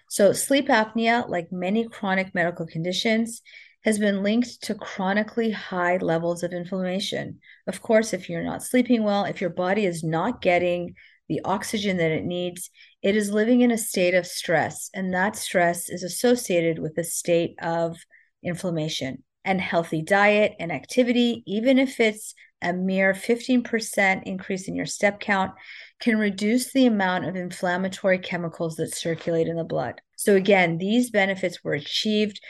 So, 0.09 0.33
sleep 0.33 0.69
apnea, 0.69 1.29
like 1.29 1.53
many 1.53 1.87
chronic 1.87 2.35
medical 2.35 2.67
conditions, 2.67 3.43
has 3.85 3.99
been 3.99 4.23
linked 4.23 4.63
to 4.63 4.75
chronically 4.75 5.51
high 5.51 5.99
levels 5.99 6.43
of 6.43 6.53
inflammation. 6.53 7.41
Of 7.67 7.81
course, 7.83 8.13
if 8.13 8.29
you're 8.29 8.43
not 8.43 8.63
sleeping 8.63 9.05
well, 9.05 9.25
if 9.25 9.41
your 9.41 9.51
body 9.51 9.87
is 9.87 10.03
not 10.03 10.43
getting 10.43 10.95
the 11.29 11.41
oxygen 11.45 11.97
that 11.99 12.11
it 12.11 12.25
needs, 12.25 12.71
it 13.03 13.17
is 13.17 13.31
living 13.31 13.61
in 13.61 13.71
a 13.71 13.79
state 13.79 14.15
of 14.15 14.27
stress. 14.27 14.91
And 14.93 15.15
that 15.15 15.37
stress 15.37 15.89
is 15.89 16.03
associated 16.03 16.79
with 16.79 16.99
a 16.99 17.05
state 17.05 17.55
of 17.63 17.97
inflammation 18.43 19.23
and 19.51 19.61
healthy 19.61 20.01
diet 20.01 20.55
and 20.61 20.71
activity, 20.71 21.43
even 21.45 21.77
if 21.77 21.99
it's 21.99 22.35
a 22.63 22.73
mere 22.73 23.13
15% 23.13 24.23
increase 24.23 24.69
in 24.69 24.77
your 24.77 24.87
step 24.87 25.19
count, 25.19 25.51
can 25.99 26.17
reduce 26.17 26.73
the 26.73 26.87
amount 26.87 27.25
of 27.25 27.35
inflammatory 27.35 28.21
chemicals 28.21 28.77
that 28.77 28.95
circulate 28.95 29.49
in 29.49 29.57
the 29.57 29.65
blood. 29.65 30.01
So, 30.15 30.37
again, 30.37 30.79
these 30.79 31.11
benefits 31.11 31.65
were 31.65 31.73
achieved 31.73 32.41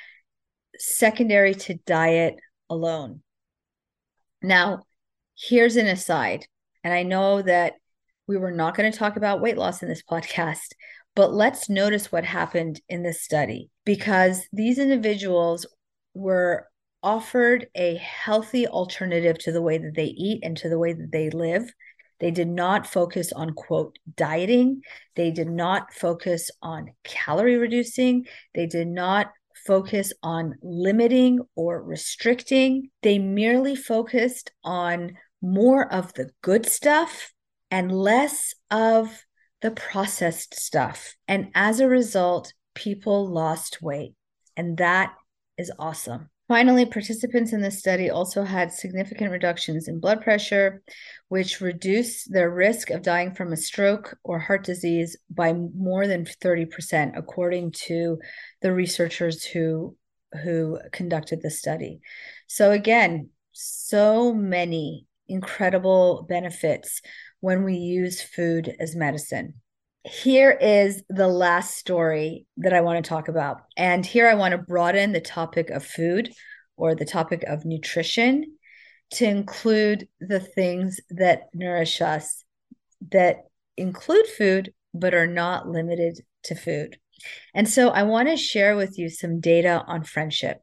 secondary 0.77 1.55
to 1.55 1.79
diet 1.87 2.35
alone. 2.69 3.23
Now, 4.43 4.83
here's 5.39 5.77
an 5.77 5.87
aside, 5.87 6.45
and 6.85 6.93
I 6.93 7.03
know 7.03 7.41
that 7.41 7.75
we 8.27 8.37
were 8.37 8.53
not 8.53 8.77
going 8.77 8.93
to 8.93 8.99
talk 8.99 9.17
about 9.17 9.41
weight 9.41 9.57
loss 9.57 9.83
in 9.83 9.89
this 9.89 10.03
podcast, 10.11 10.75
but 11.17 11.33
let's 11.33 11.71
notice 11.71 12.13
what 12.13 12.25
happened 12.25 12.83
in 12.91 13.03
this 13.03 13.23
study 13.23 13.71
because 13.87 14.47
these 14.53 14.79
individuals 14.79 15.65
were 16.13 16.67
offered 17.03 17.67
a 17.75 17.97
healthy 17.97 18.67
alternative 18.67 19.39
to 19.39 19.53
the 19.53 19.63
way 19.63 19.79
that 19.79 19.95
they 19.95 20.07
eat 20.07 20.41
and 20.43 20.57
to 20.59 20.69
the 20.69 20.79
way 20.79 20.93
that 20.93 21.13
they 21.13 21.31
live. 21.31 21.73
They 22.21 22.31
did 22.31 22.49
not 22.49 22.87
focus 22.87 23.33
on, 23.33 23.55
quote, 23.55 23.99
dieting. 24.17 24.83
They 25.17 25.31
did 25.31 25.49
not 25.49 25.95
focus 25.95 26.51
on 26.61 26.93
calorie 27.03 27.57
reducing. 27.57 28.27
They 28.55 28.67
did 28.67 28.89
not 28.89 29.33
focus 29.67 30.13
on 30.23 30.57
limiting 30.63 31.41
or 31.55 31.83
restricting. 31.83 32.91
They 33.03 33.19
merely 33.19 33.75
focused 33.75 34.53
on 34.63 35.17
more 35.43 35.91
of 35.93 36.13
the 36.15 36.31
good 36.43 36.67
stuff 36.67 37.33
and 37.71 37.91
less 37.91 38.55
of 38.71 39.25
the 39.63 39.71
processed 39.71 40.55
stuff. 40.55 41.17
And 41.29 41.51
as 41.55 41.81
a 41.81 41.89
result, 41.89 42.53
people 42.75 43.27
lost 43.27 43.81
weight. 43.81 44.15
And 44.57 44.77
that 44.79 45.15
is 45.57 45.73
awesome. 45.79 46.31
Finally, 46.51 46.85
participants 46.85 47.53
in 47.53 47.61
the 47.61 47.71
study 47.71 48.11
also 48.11 48.43
had 48.43 48.73
significant 48.73 49.31
reductions 49.31 49.87
in 49.87 50.01
blood 50.01 50.21
pressure, 50.21 50.83
which 51.29 51.61
reduced 51.61 52.33
their 52.33 52.51
risk 52.51 52.91
of 52.91 53.03
dying 53.03 53.33
from 53.33 53.53
a 53.53 53.57
stroke 53.57 54.19
or 54.25 54.41
heart 54.41 54.65
disease 54.65 55.17
by 55.31 55.53
more 55.53 56.09
than 56.09 56.25
30%, 56.25 57.17
according 57.17 57.71
to 57.71 58.19
the 58.63 58.73
researchers 58.73 59.45
who, 59.45 59.97
who 60.43 60.77
conducted 60.91 61.41
the 61.41 61.51
study. 61.51 62.01
So, 62.49 62.73
again, 62.73 63.29
so 63.53 64.35
many 64.35 65.07
incredible 65.29 66.27
benefits 66.29 67.01
when 67.39 67.63
we 67.63 67.75
use 67.75 68.21
food 68.21 68.75
as 68.81 68.97
medicine. 68.97 69.55
Here 70.05 70.51
is 70.51 71.03
the 71.09 71.29
last 71.29 71.77
story 71.77 72.47
that 72.57 72.73
I 72.73 72.81
want 72.81 73.05
to 73.05 73.09
talk 73.09 73.29
about. 73.29 73.63
And 73.77 74.05
here 74.05 74.29
I 74.29 74.35
want 74.35 74.53
to 74.53 74.59
broaden 74.59 75.13
the 75.13 75.21
topic 75.21 75.69
of 75.71 75.85
food 75.85 76.33
or 76.77 76.95
the 76.95 77.05
topic 77.05 77.43
of 77.43 77.67
nutrition 77.67 78.57
to 79.13 79.27
include 79.27 80.09
the 80.21 80.41
things 80.41 81.01
that 81.11 81.49
nourish 81.53 82.01
us 82.01 82.45
that 83.11 83.45
include 83.77 84.27
food 84.27 84.73
but 84.95 85.15
are 85.15 85.27
not 85.27 85.69
limited 85.69 86.21
to 86.45 86.55
food. 86.55 86.99
And 87.55 87.69
so 87.69 87.91
I 87.91 88.05
want 88.05 88.29
to 88.29 88.37
share 88.37 88.77
with 88.77 88.99
you 88.99 89.11
some 89.11 89.41
data 89.41 89.85
on 89.87 90.05
friendship 90.05 90.63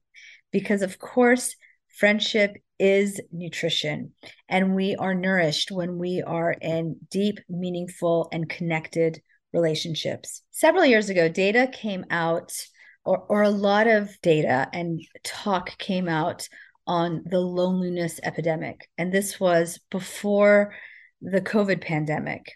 because, 0.51 0.81
of 0.81 0.97
course, 0.97 1.55
friendship 1.97 2.57
is 2.79 3.19
nutrition 3.31 4.13
and 4.49 4.75
we 4.75 4.95
are 4.95 5.15
nourished 5.15 5.71
when 5.71 5.97
we 5.97 6.21
are 6.25 6.51
in 6.51 6.97
deep, 7.09 7.39
meaningful, 7.49 8.29
and 8.31 8.49
connected 8.49 9.21
relationships. 9.53 10.43
Several 10.51 10.85
years 10.85 11.09
ago, 11.09 11.29
data 11.29 11.69
came 11.71 12.05
out, 12.09 12.53
or, 13.05 13.19
or 13.29 13.43
a 13.43 13.49
lot 13.49 13.87
of 13.87 14.09
data 14.21 14.67
and 14.73 15.01
talk 15.23 15.77
came 15.77 16.07
out 16.07 16.47
on 16.85 17.23
the 17.25 17.39
loneliness 17.39 18.19
epidemic. 18.23 18.87
And 18.97 19.11
this 19.11 19.39
was 19.39 19.79
before 19.91 20.73
the 21.21 21.41
COVID 21.41 21.81
pandemic. 21.81 22.53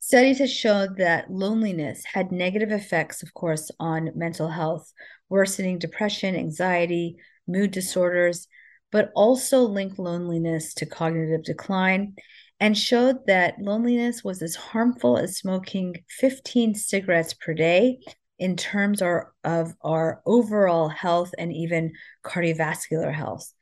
Studies 0.00 0.38
have 0.38 0.50
shown 0.50 0.96
that 0.98 1.30
loneliness 1.30 2.04
had 2.04 2.30
negative 2.30 2.70
effects, 2.70 3.22
of 3.22 3.32
course, 3.32 3.70
on 3.80 4.10
mental 4.14 4.48
health, 4.48 4.92
worsening 5.30 5.78
depression, 5.78 6.36
anxiety, 6.36 7.16
mood 7.46 7.70
disorders, 7.70 8.46
but 8.94 9.10
also 9.16 9.62
linked 9.62 9.98
loneliness 9.98 10.72
to 10.72 10.86
cognitive 10.86 11.42
decline 11.42 12.14
and 12.60 12.78
showed 12.78 13.26
that 13.26 13.58
loneliness 13.58 14.22
was 14.22 14.40
as 14.40 14.54
harmful 14.54 15.18
as 15.18 15.36
smoking 15.36 15.96
15 16.10 16.76
cigarettes 16.76 17.34
per 17.34 17.52
day 17.54 17.98
in 18.38 18.54
terms 18.54 19.02
of 19.02 19.74
our 19.82 20.22
overall 20.24 20.88
health 20.88 21.32
and 21.38 21.52
even 21.52 21.92
cardiovascular 22.24 23.12
health. 23.12 23.52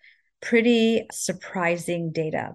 Pretty 0.42 1.06
surprising 1.10 2.12
data. 2.12 2.52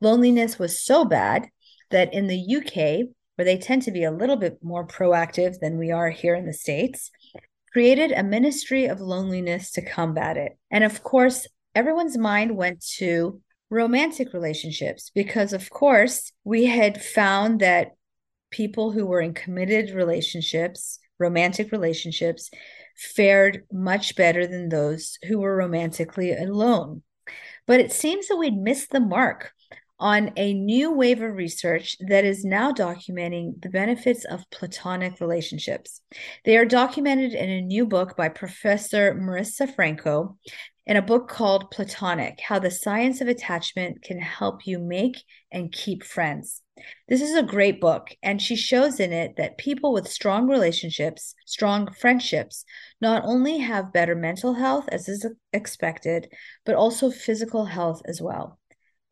Loneliness 0.00 0.58
was 0.58 0.82
so 0.82 1.04
bad 1.04 1.46
that 1.92 2.12
in 2.12 2.26
the 2.26 2.56
UK, 2.56 3.06
where 3.36 3.44
they 3.44 3.56
tend 3.56 3.82
to 3.82 3.92
be 3.92 4.02
a 4.02 4.10
little 4.10 4.36
bit 4.36 4.58
more 4.64 4.84
proactive 4.84 5.60
than 5.60 5.78
we 5.78 5.92
are 5.92 6.10
here 6.10 6.34
in 6.34 6.44
the 6.44 6.52
States, 6.52 7.12
created 7.72 8.10
a 8.10 8.24
ministry 8.24 8.86
of 8.86 9.00
loneliness 9.00 9.70
to 9.70 9.88
combat 9.88 10.36
it. 10.36 10.58
And 10.72 10.82
of 10.82 11.04
course, 11.04 11.46
everyone's 11.76 12.16
mind 12.16 12.56
went 12.56 12.80
to 12.96 13.40
romantic 13.68 14.32
relationships 14.32 15.10
because, 15.14 15.52
of 15.52 15.68
course, 15.68 16.32
we 16.42 16.64
had 16.64 17.02
found 17.02 17.60
that 17.60 17.92
people 18.50 18.92
who 18.92 19.04
were 19.04 19.20
in 19.20 19.34
committed 19.34 19.90
relationships, 19.90 20.98
romantic 21.18 21.70
relationships, 21.70 22.50
fared 22.96 23.64
much 23.70 24.16
better 24.16 24.46
than 24.46 24.70
those 24.70 25.18
who 25.28 25.38
were 25.38 25.54
romantically 25.54 26.32
alone. 26.32 27.02
But 27.66 27.80
it 27.80 27.92
seems 27.92 28.28
that 28.28 28.36
we'd 28.36 28.56
missed 28.56 28.90
the 28.90 29.00
mark 29.00 29.52
on 29.98 30.30
a 30.36 30.52
new 30.52 30.92
wave 30.92 31.22
of 31.22 31.34
research 31.34 31.96
that 32.08 32.24
is 32.24 32.44
now 32.44 32.72
documenting 32.72 33.60
the 33.62 33.70
benefits 33.70 34.24
of 34.24 34.48
platonic 34.50 35.20
relationships. 35.20 36.00
They 36.44 36.56
are 36.56 36.64
documented 36.64 37.32
in 37.32 37.48
a 37.48 37.62
new 37.62 37.86
book 37.86 38.16
by 38.16 38.28
Professor 38.28 39.14
Marisa 39.14 39.72
Franco 39.74 40.36
in 40.86 40.96
a 40.96 41.02
book 41.02 41.28
called 41.28 41.70
Platonic 41.70 42.40
How 42.40 42.58
the 42.58 42.70
Science 42.70 43.20
of 43.20 43.28
Attachment 43.28 44.02
Can 44.02 44.20
Help 44.20 44.66
You 44.66 44.78
Make 44.78 45.22
and 45.50 45.72
Keep 45.72 46.04
Friends. 46.04 46.62
This 47.08 47.22
is 47.22 47.34
a 47.34 47.42
great 47.42 47.80
book, 47.80 48.08
and 48.22 48.40
she 48.40 48.54
shows 48.54 49.00
in 49.00 49.12
it 49.12 49.36
that 49.36 49.56
people 49.56 49.94
with 49.94 50.08
strong 50.08 50.46
relationships, 50.46 51.34
strong 51.46 51.90
friendships, 51.90 52.64
not 53.00 53.24
only 53.24 53.58
have 53.58 53.94
better 53.94 54.14
mental 54.14 54.52
health, 54.52 54.86
as 54.92 55.08
is 55.08 55.26
expected, 55.54 56.28
but 56.66 56.74
also 56.74 57.10
physical 57.10 57.64
health 57.64 58.02
as 58.06 58.20
well. 58.20 58.58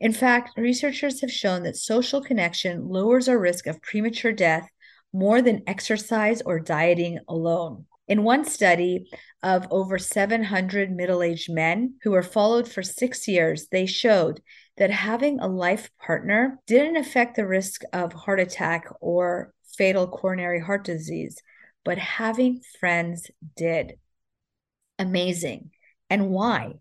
In 0.05 0.13
fact, 0.13 0.59
researchers 0.59 1.23
have 1.23 1.33
shown 1.33 1.63
that 1.63 1.79
social 1.79 2.21
connection 2.21 2.89
lowers 2.89 3.27
our 3.27 3.39
risk 3.39 3.67
of 3.67 3.81
premature 3.81 4.33
death 4.33 4.69
more 5.15 5.41
than 5.41 5.63
exercise 5.67 6.43
or 6.43 6.61
dieting 6.61 7.21
alone. 7.27 7.87
In 8.07 8.23
one 8.23 8.45
study 8.45 9.07
of 9.43 9.67
over 9.71 9.99
700 9.99 10.91
middle 10.91 11.23
aged 11.23 11.51
men 11.51 11.95
who 12.03 12.11
were 12.11 12.23
followed 12.23 12.69
for 12.69 12.83
six 12.83 13.27
years, 13.27 13.69
they 13.73 13.87
showed 13.87 14.43
that 14.77 14.91
having 14.91 15.41
a 15.41 15.49
life 15.49 15.89
partner 15.99 16.61
didn't 16.67 16.99
affect 16.99 17.37
the 17.37 17.47
risk 17.47 17.81
of 17.95 18.13
heart 18.13 18.41
attack 18.41 18.85
or 19.01 19.55
fatal 19.79 20.07
coronary 20.07 20.61
heart 20.61 20.85
disease, 20.85 21.39
but 21.83 21.97
having 21.97 22.61
friends 22.79 23.31
did. 23.57 23.95
Amazing. 24.99 25.71
And 26.11 26.29
why? 26.29 26.75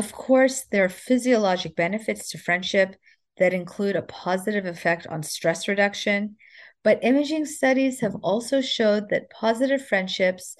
Of 0.00 0.12
course, 0.12 0.64
there 0.64 0.86
are 0.86 0.88
physiologic 0.88 1.76
benefits 1.76 2.30
to 2.30 2.38
friendship 2.38 2.96
that 3.36 3.52
include 3.52 3.96
a 3.96 4.02
positive 4.02 4.64
effect 4.64 5.06
on 5.06 5.22
stress 5.22 5.68
reduction, 5.68 6.36
but 6.82 7.04
imaging 7.04 7.44
studies 7.44 8.00
have 8.00 8.14
also 8.22 8.62
showed 8.62 9.10
that 9.10 9.28
positive 9.28 9.86
friendships 9.86 10.56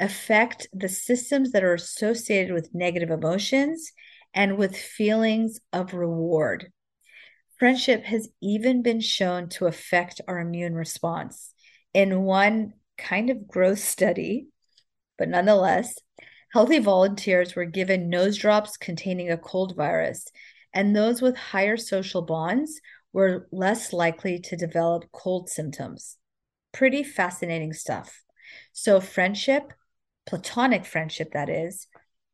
affect 0.00 0.68
the 0.72 0.88
systems 0.88 1.52
that 1.52 1.62
are 1.62 1.74
associated 1.74 2.54
with 2.54 2.70
negative 2.72 3.10
emotions 3.10 3.92
and 4.32 4.56
with 4.56 4.74
feelings 4.74 5.60
of 5.70 5.92
reward. 5.92 6.72
Friendship 7.58 8.04
has 8.04 8.30
even 8.40 8.80
been 8.80 9.00
shown 9.00 9.50
to 9.50 9.66
affect 9.66 10.22
our 10.26 10.38
immune 10.38 10.74
response. 10.74 11.52
In 11.92 12.22
one 12.22 12.72
kind 12.96 13.28
of 13.28 13.46
gross 13.46 13.84
study, 13.84 14.46
but 15.18 15.28
nonetheless, 15.28 15.94
healthy 16.52 16.78
volunteers 16.78 17.54
were 17.54 17.64
given 17.64 18.08
nose 18.08 18.36
drops 18.36 18.76
containing 18.76 19.30
a 19.30 19.38
cold 19.38 19.76
virus, 19.76 20.26
and 20.72 20.94
those 20.94 21.22
with 21.22 21.36
higher 21.36 21.76
social 21.76 22.22
bonds 22.22 22.80
were 23.12 23.48
less 23.52 23.92
likely 23.92 24.38
to 24.38 24.56
develop 24.56 25.10
cold 25.12 25.48
symptoms. 25.48 26.16
Pretty 26.72 27.02
fascinating 27.02 27.72
stuff. 27.72 28.22
So, 28.72 29.00
friendship, 29.00 29.72
platonic 30.26 30.84
friendship, 30.84 31.32
that 31.32 31.48
is, 31.48 31.86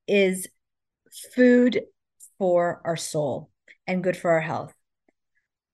is 0.06 0.48
food 1.34 1.82
for 2.38 2.82
our 2.84 2.96
soul 2.96 3.50
and 3.86 4.02
good 4.02 4.16
for 4.16 4.32
our 4.32 4.40
health. 4.40 4.74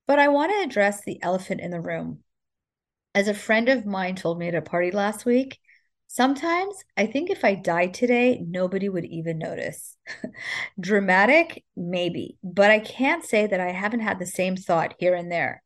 But 0.07 0.19
I 0.19 0.29
want 0.29 0.53
to 0.53 0.63
address 0.63 1.03
the 1.03 1.23
elephant 1.23 1.61
in 1.61 1.71
the 1.71 1.81
room. 1.81 2.21
As 3.15 3.29
a 3.29 3.35
friend 3.35 3.69
of 3.69 3.87
mine 3.87 4.17
told 4.17 4.39
me 4.39 4.49
at 4.49 4.55
a 4.55 4.63
party 4.63 4.91
last 4.91 5.25
week, 5.25 5.59
sometimes 6.13 6.75
I 6.97 7.07
think 7.07 7.31
if 7.31 7.45
I 7.45 7.55
died 7.55 7.95
today, 7.95 8.45
nobody 8.45 8.89
would 8.89 9.05
even 9.05 9.39
notice. 9.39 9.97
Dramatic, 10.81 11.65
maybe, 11.77 12.37
but 12.43 12.69
I 12.69 12.81
can't 12.81 13.25
say 13.25 13.47
that 13.47 13.61
I 13.61 13.71
haven't 13.71 14.01
had 14.01 14.19
the 14.19 14.27
same 14.27 14.57
thought 14.57 14.95
here 14.99 15.15
and 15.15 15.31
there. 15.31 15.63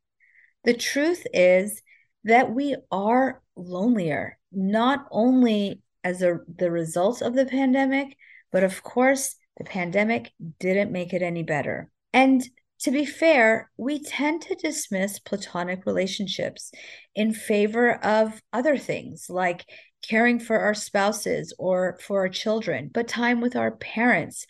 The 0.65 0.75
truth 0.75 1.27
is 1.33 1.81
that 2.25 2.55
we 2.55 2.77
are 2.91 3.41
lonelier, 3.57 4.39
not 4.53 5.07
only 5.11 5.81
as 6.05 6.21
a, 6.21 6.41
the 6.59 6.71
result 6.71 7.23
of 7.23 7.35
the 7.35 7.47
pandemic, 7.47 8.15
but 8.53 8.65
of 8.65 8.83
course, 8.83 9.37
the 9.57 9.65
pandemic 9.65 10.31
didn't 10.61 10.93
make 10.93 11.15
it 11.15 11.23
any 11.23 11.43
better. 11.43 11.89
And 12.13 12.47
to 12.81 12.91
be 12.91 13.07
fair, 13.07 13.71
we 13.79 14.03
tend 14.03 14.43
to 14.43 14.55
dismiss 14.57 15.19
platonic 15.19 15.87
relationships 15.87 16.71
in 17.15 17.33
favor 17.33 17.95
of 17.95 18.43
other 18.53 18.77
things 18.77 19.31
like 19.31 19.65
caring 20.09 20.39
for 20.39 20.59
our 20.59 20.75
spouses 20.75 21.55
or 21.59 21.99
for 22.01 22.21
our 22.21 22.29
children, 22.29 22.91
but 22.93 23.09
time 23.09 23.41
with 23.41 23.57
our 23.57 23.73
parents, 23.73 24.47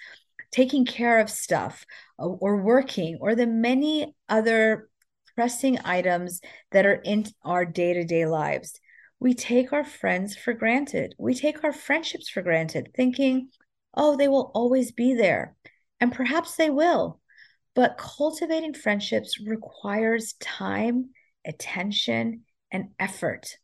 taking 0.51 0.85
care 0.85 1.19
of 1.19 1.31
stuff, 1.31 1.85
uh, 2.19 2.27
or 2.27 2.63
working, 2.63 3.19
or 3.21 3.35
the 3.35 3.47
many 3.47 4.15
other 4.29 4.89
pressing 5.35 5.79
items 5.85 6.41
that 6.71 6.87
are 6.87 7.01
in 7.05 7.25
our 7.43 7.65
day 7.65 7.93
to 7.95 8.05
day 8.05 8.27
lives. 8.27 8.79
We 9.21 9.35
take 9.35 9.73
our 9.73 9.85
friends 9.85 10.37
for 10.37 10.53
granted. 10.53 11.15
We 11.19 11.35
take 11.35 11.65
our 11.65 11.73
friendships 11.73 12.29
for 12.29 12.43
granted, 12.43 12.91
thinking, 12.95 13.49
oh, 13.95 14.17
they 14.17 14.29
will 14.29 14.51
always 14.55 14.93
be 14.93 15.15
there. 15.15 15.57
And 16.01 16.13
perhaps 16.13 16.57
they 16.57 16.71
will. 16.71 17.21
But 17.75 17.99
cultivating 17.99 18.75
friendships 18.75 19.41
requires 19.41 20.35
time, 20.35 21.11
attention, 21.45 22.43
and 22.71 22.91
effort. 22.99 23.57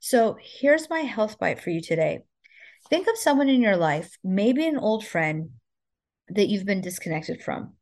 So 0.00 0.36
here's 0.40 0.90
my 0.90 1.00
health 1.00 1.38
bite 1.38 1.60
for 1.60 1.70
you 1.70 1.80
today. 1.80 2.20
Think 2.88 3.08
of 3.08 3.18
someone 3.18 3.48
in 3.48 3.60
your 3.60 3.76
life, 3.76 4.16
maybe 4.22 4.66
an 4.66 4.78
old 4.78 5.04
friend 5.04 5.50
that 6.28 6.48
you've 6.48 6.66
been 6.66 6.80
disconnected 6.80 7.42
from. 7.42 7.74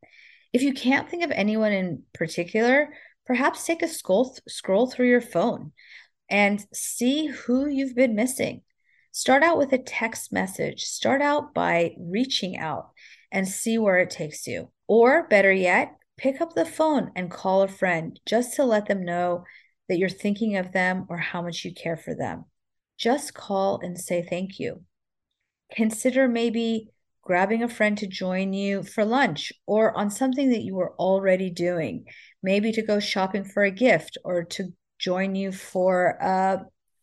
If 0.52 0.62
you 0.62 0.72
can't 0.72 1.09
think 1.09 1.24
of 1.24 1.31
anyone 1.31 1.72
in 1.72 2.02
particular, 2.14 2.88
perhaps 3.26 3.64
take 3.64 3.83
a 3.83 3.88
scroll, 3.88 4.37
scroll 4.48 4.90
through 4.90 5.09
your 5.09 5.20
phone 5.20 5.72
and 6.31 6.64
see 6.72 7.26
who 7.26 7.68
you've 7.68 7.94
been 7.94 8.14
missing. 8.14 8.62
Start 9.12 9.42
out 9.42 9.59
with 9.59 9.72
a 9.72 9.79
text 9.79 10.33
message. 10.33 10.85
Start 10.85 11.22
out 11.22 11.55
by 11.55 11.94
reaching 11.98 12.59
out 12.59 12.90
and 13.31 13.48
see 13.48 13.79
where 13.79 13.98
it 13.98 14.11
takes 14.11 14.46
you. 14.46 14.70
Or 14.87 15.26
better 15.29 15.52
yet, 15.52 15.96
pick 16.16 16.40
up 16.40 16.55
the 16.55 16.64
phone 16.64 17.12
and 17.14 17.31
call 17.31 17.62
a 17.62 17.68
friend 17.68 18.18
just 18.26 18.55
to 18.55 18.64
let 18.64 18.87
them 18.87 19.05
know 19.05 19.44
that 19.88 19.99
you're 19.99 20.09
thinking 20.09 20.57
of 20.57 20.72
them 20.72 21.07
or 21.09 21.18
how 21.18 21.42
much 21.42 21.64
you 21.64 21.72
care 21.72 21.96
for 21.96 22.14
them. 22.14 22.44
Just 22.99 23.35
call 23.35 23.81
and 23.83 23.99
say 23.99 24.27
thank 24.29 24.59
you. 24.59 24.83
Consider 25.75 26.29
maybe 26.29 26.90
grabbing 27.22 27.62
a 27.62 27.68
friend 27.68 27.99
to 27.99 28.07
join 28.07 28.53
you 28.53 28.83
for 28.83 29.05
lunch 29.05 29.53
or 29.66 29.96
on 29.96 30.11
something 30.11 30.51
that 30.51 30.62
you 30.62 30.75
were 30.75 30.94
already 30.94 31.51
doing, 31.51 32.05
maybe 32.42 32.70
to 32.72 32.83
go 32.83 33.01
shopping 33.01 33.44
for 33.44 33.64
a 33.64 33.70
gift 33.70 34.16
or 34.25 34.44
to 34.44 34.72
join 34.99 35.35
you 35.35 35.51
for 35.51 36.16
a 36.20 36.61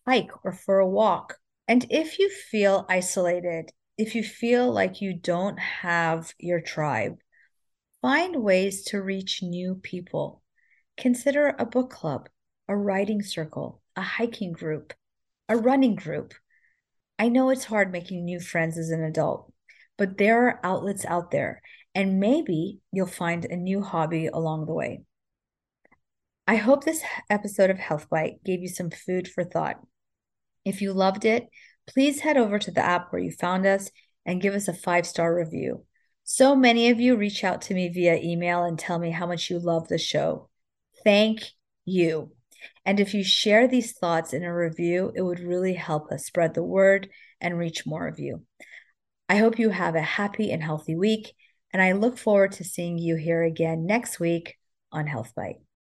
hike 0.07 0.31
or 0.43 0.53
for 0.53 0.79
a 0.79 0.89
walk. 0.89 1.35
And 1.67 1.85
if 1.89 2.19
you 2.19 2.29
feel 2.29 2.85
isolated, 2.89 3.71
if 3.97 4.15
you 4.15 4.23
feel 4.23 4.71
like 4.71 5.01
you 5.01 5.13
don't 5.13 5.59
have 5.59 6.33
your 6.39 6.61
tribe, 6.61 7.17
find 8.01 8.43
ways 8.43 8.83
to 8.85 9.01
reach 9.01 9.41
new 9.43 9.75
people. 9.75 10.41
Consider 10.97 11.55
a 11.57 11.65
book 11.65 11.89
club, 11.89 12.29
a 12.67 12.75
writing 12.75 13.21
circle, 13.21 13.81
a 13.95 14.01
hiking 14.01 14.51
group, 14.51 14.93
a 15.49 15.57
running 15.57 15.95
group. 15.95 16.33
I 17.19 17.29
know 17.29 17.49
it's 17.49 17.65
hard 17.65 17.91
making 17.91 18.25
new 18.25 18.39
friends 18.39 18.77
as 18.77 18.89
an 18.89 19.03
adult, 19.03 19.51
but 19.97 20.17
there 20.17 20.47
are 20.47 20.59
outlets 20.63 21.05
out 21.05 21.31
there, 21.31 21.61
and 21.93 22.19
maybe 22.19 22.79
you'll 22.91 23.07
find 23.07 23.45
a 23.45 23.55
new 23.55 23.81
hobby 23.81 24.27
along 24.27 24.65
the 24.65 24.73
way. 24.73 25.03
I 26.47 26.55
hope 26.55 26.83
this 26.83 27.01
episode 27.29 27.69
of 27.69 27.77
Health 27.77 28.09
Bite 28.09 28.43
gave 28.43 28.61
you 28.61 28.67
some 28.67 28.89
food 28.89 29.27
for 29.27 29.43
thought. 29.43 29.79
If 30.65 30.81
you 30.81 30.93
loved 30.93 31.25
it, 31.25 31.47
please 31.87 32.21
head 32.21 32.37
over 32.37 32.59
to 32.59 32.71
the 32.71 32.83
app 32.83 33.11
where 33.11 33.21
you 33.21 33.31
found 33.31 33.65
us 33.65 33.89
and 34.25 34.41
give 34.41 34.53
us 34.53 34.67
a 34.67 34.73
five 34.73 35.05
star 35.05 35.33
review. 35.33 35.85
So 36.23 36.55
many 36.55 36.89
of 36.89 36.99
you 36.99 37.15
reach 37.15 37.43
out 37.43 37.61
to 37.63 37.73
me 37.73 37.89
via 37.89 38.15
email 38.15 38.63
and 38.63 38.79
tell 38.79 38.97
me 38.97 39.11
how 39.11 39.27
much 39.27 39.49
you 39.49 39.59
love 39.59 39.87
the 39.87 39.97
show. 39.97 40.49
Thank 41.03 41.43
you. 41.85 42.31
And 42.85 42.99
if 42.99 43.13
you 43.13 43.23
share 43.23 43.67
these 43.67 43.93
thoughts 43.93 44.33
in 44.33 44.43
a 44.43 44.53
review, 44.53 45.11
it 45.15 45.21
would 45.21 45.39
really 45.39 45.73
help 45.73 46.11
us 46.11 46.25
spread 46.25 46.53
the 46.53 46.63
word 46.63 47.09
and 47.41 47.57
reach 47.57 47.85
more 47.85 48.07
of 48.07 48.19
you. 48.19 48.45
I 49.29 49.37
hope 49.37 49.57
you 49.57 49.69
have 49.69 49.95
a 49.95 50.01
happy 50.01 50.51
and 50.51 50.61
healthy 50.61 50.95
week, 50.95 51.33
and 51.71 51.81
I 51.81 51.93
look 51.93 52.17
forward 52.17 52.51
to 52.53 52.63
seeing 52.63 52.97
you 52.97 53.15
here 53.15 53.43
again 53.43 53.85
next 53.85 54.19
week 54.19 54.57
on 54.91 55.07
Health 55.07 55.33
Bite. 55.35 55.63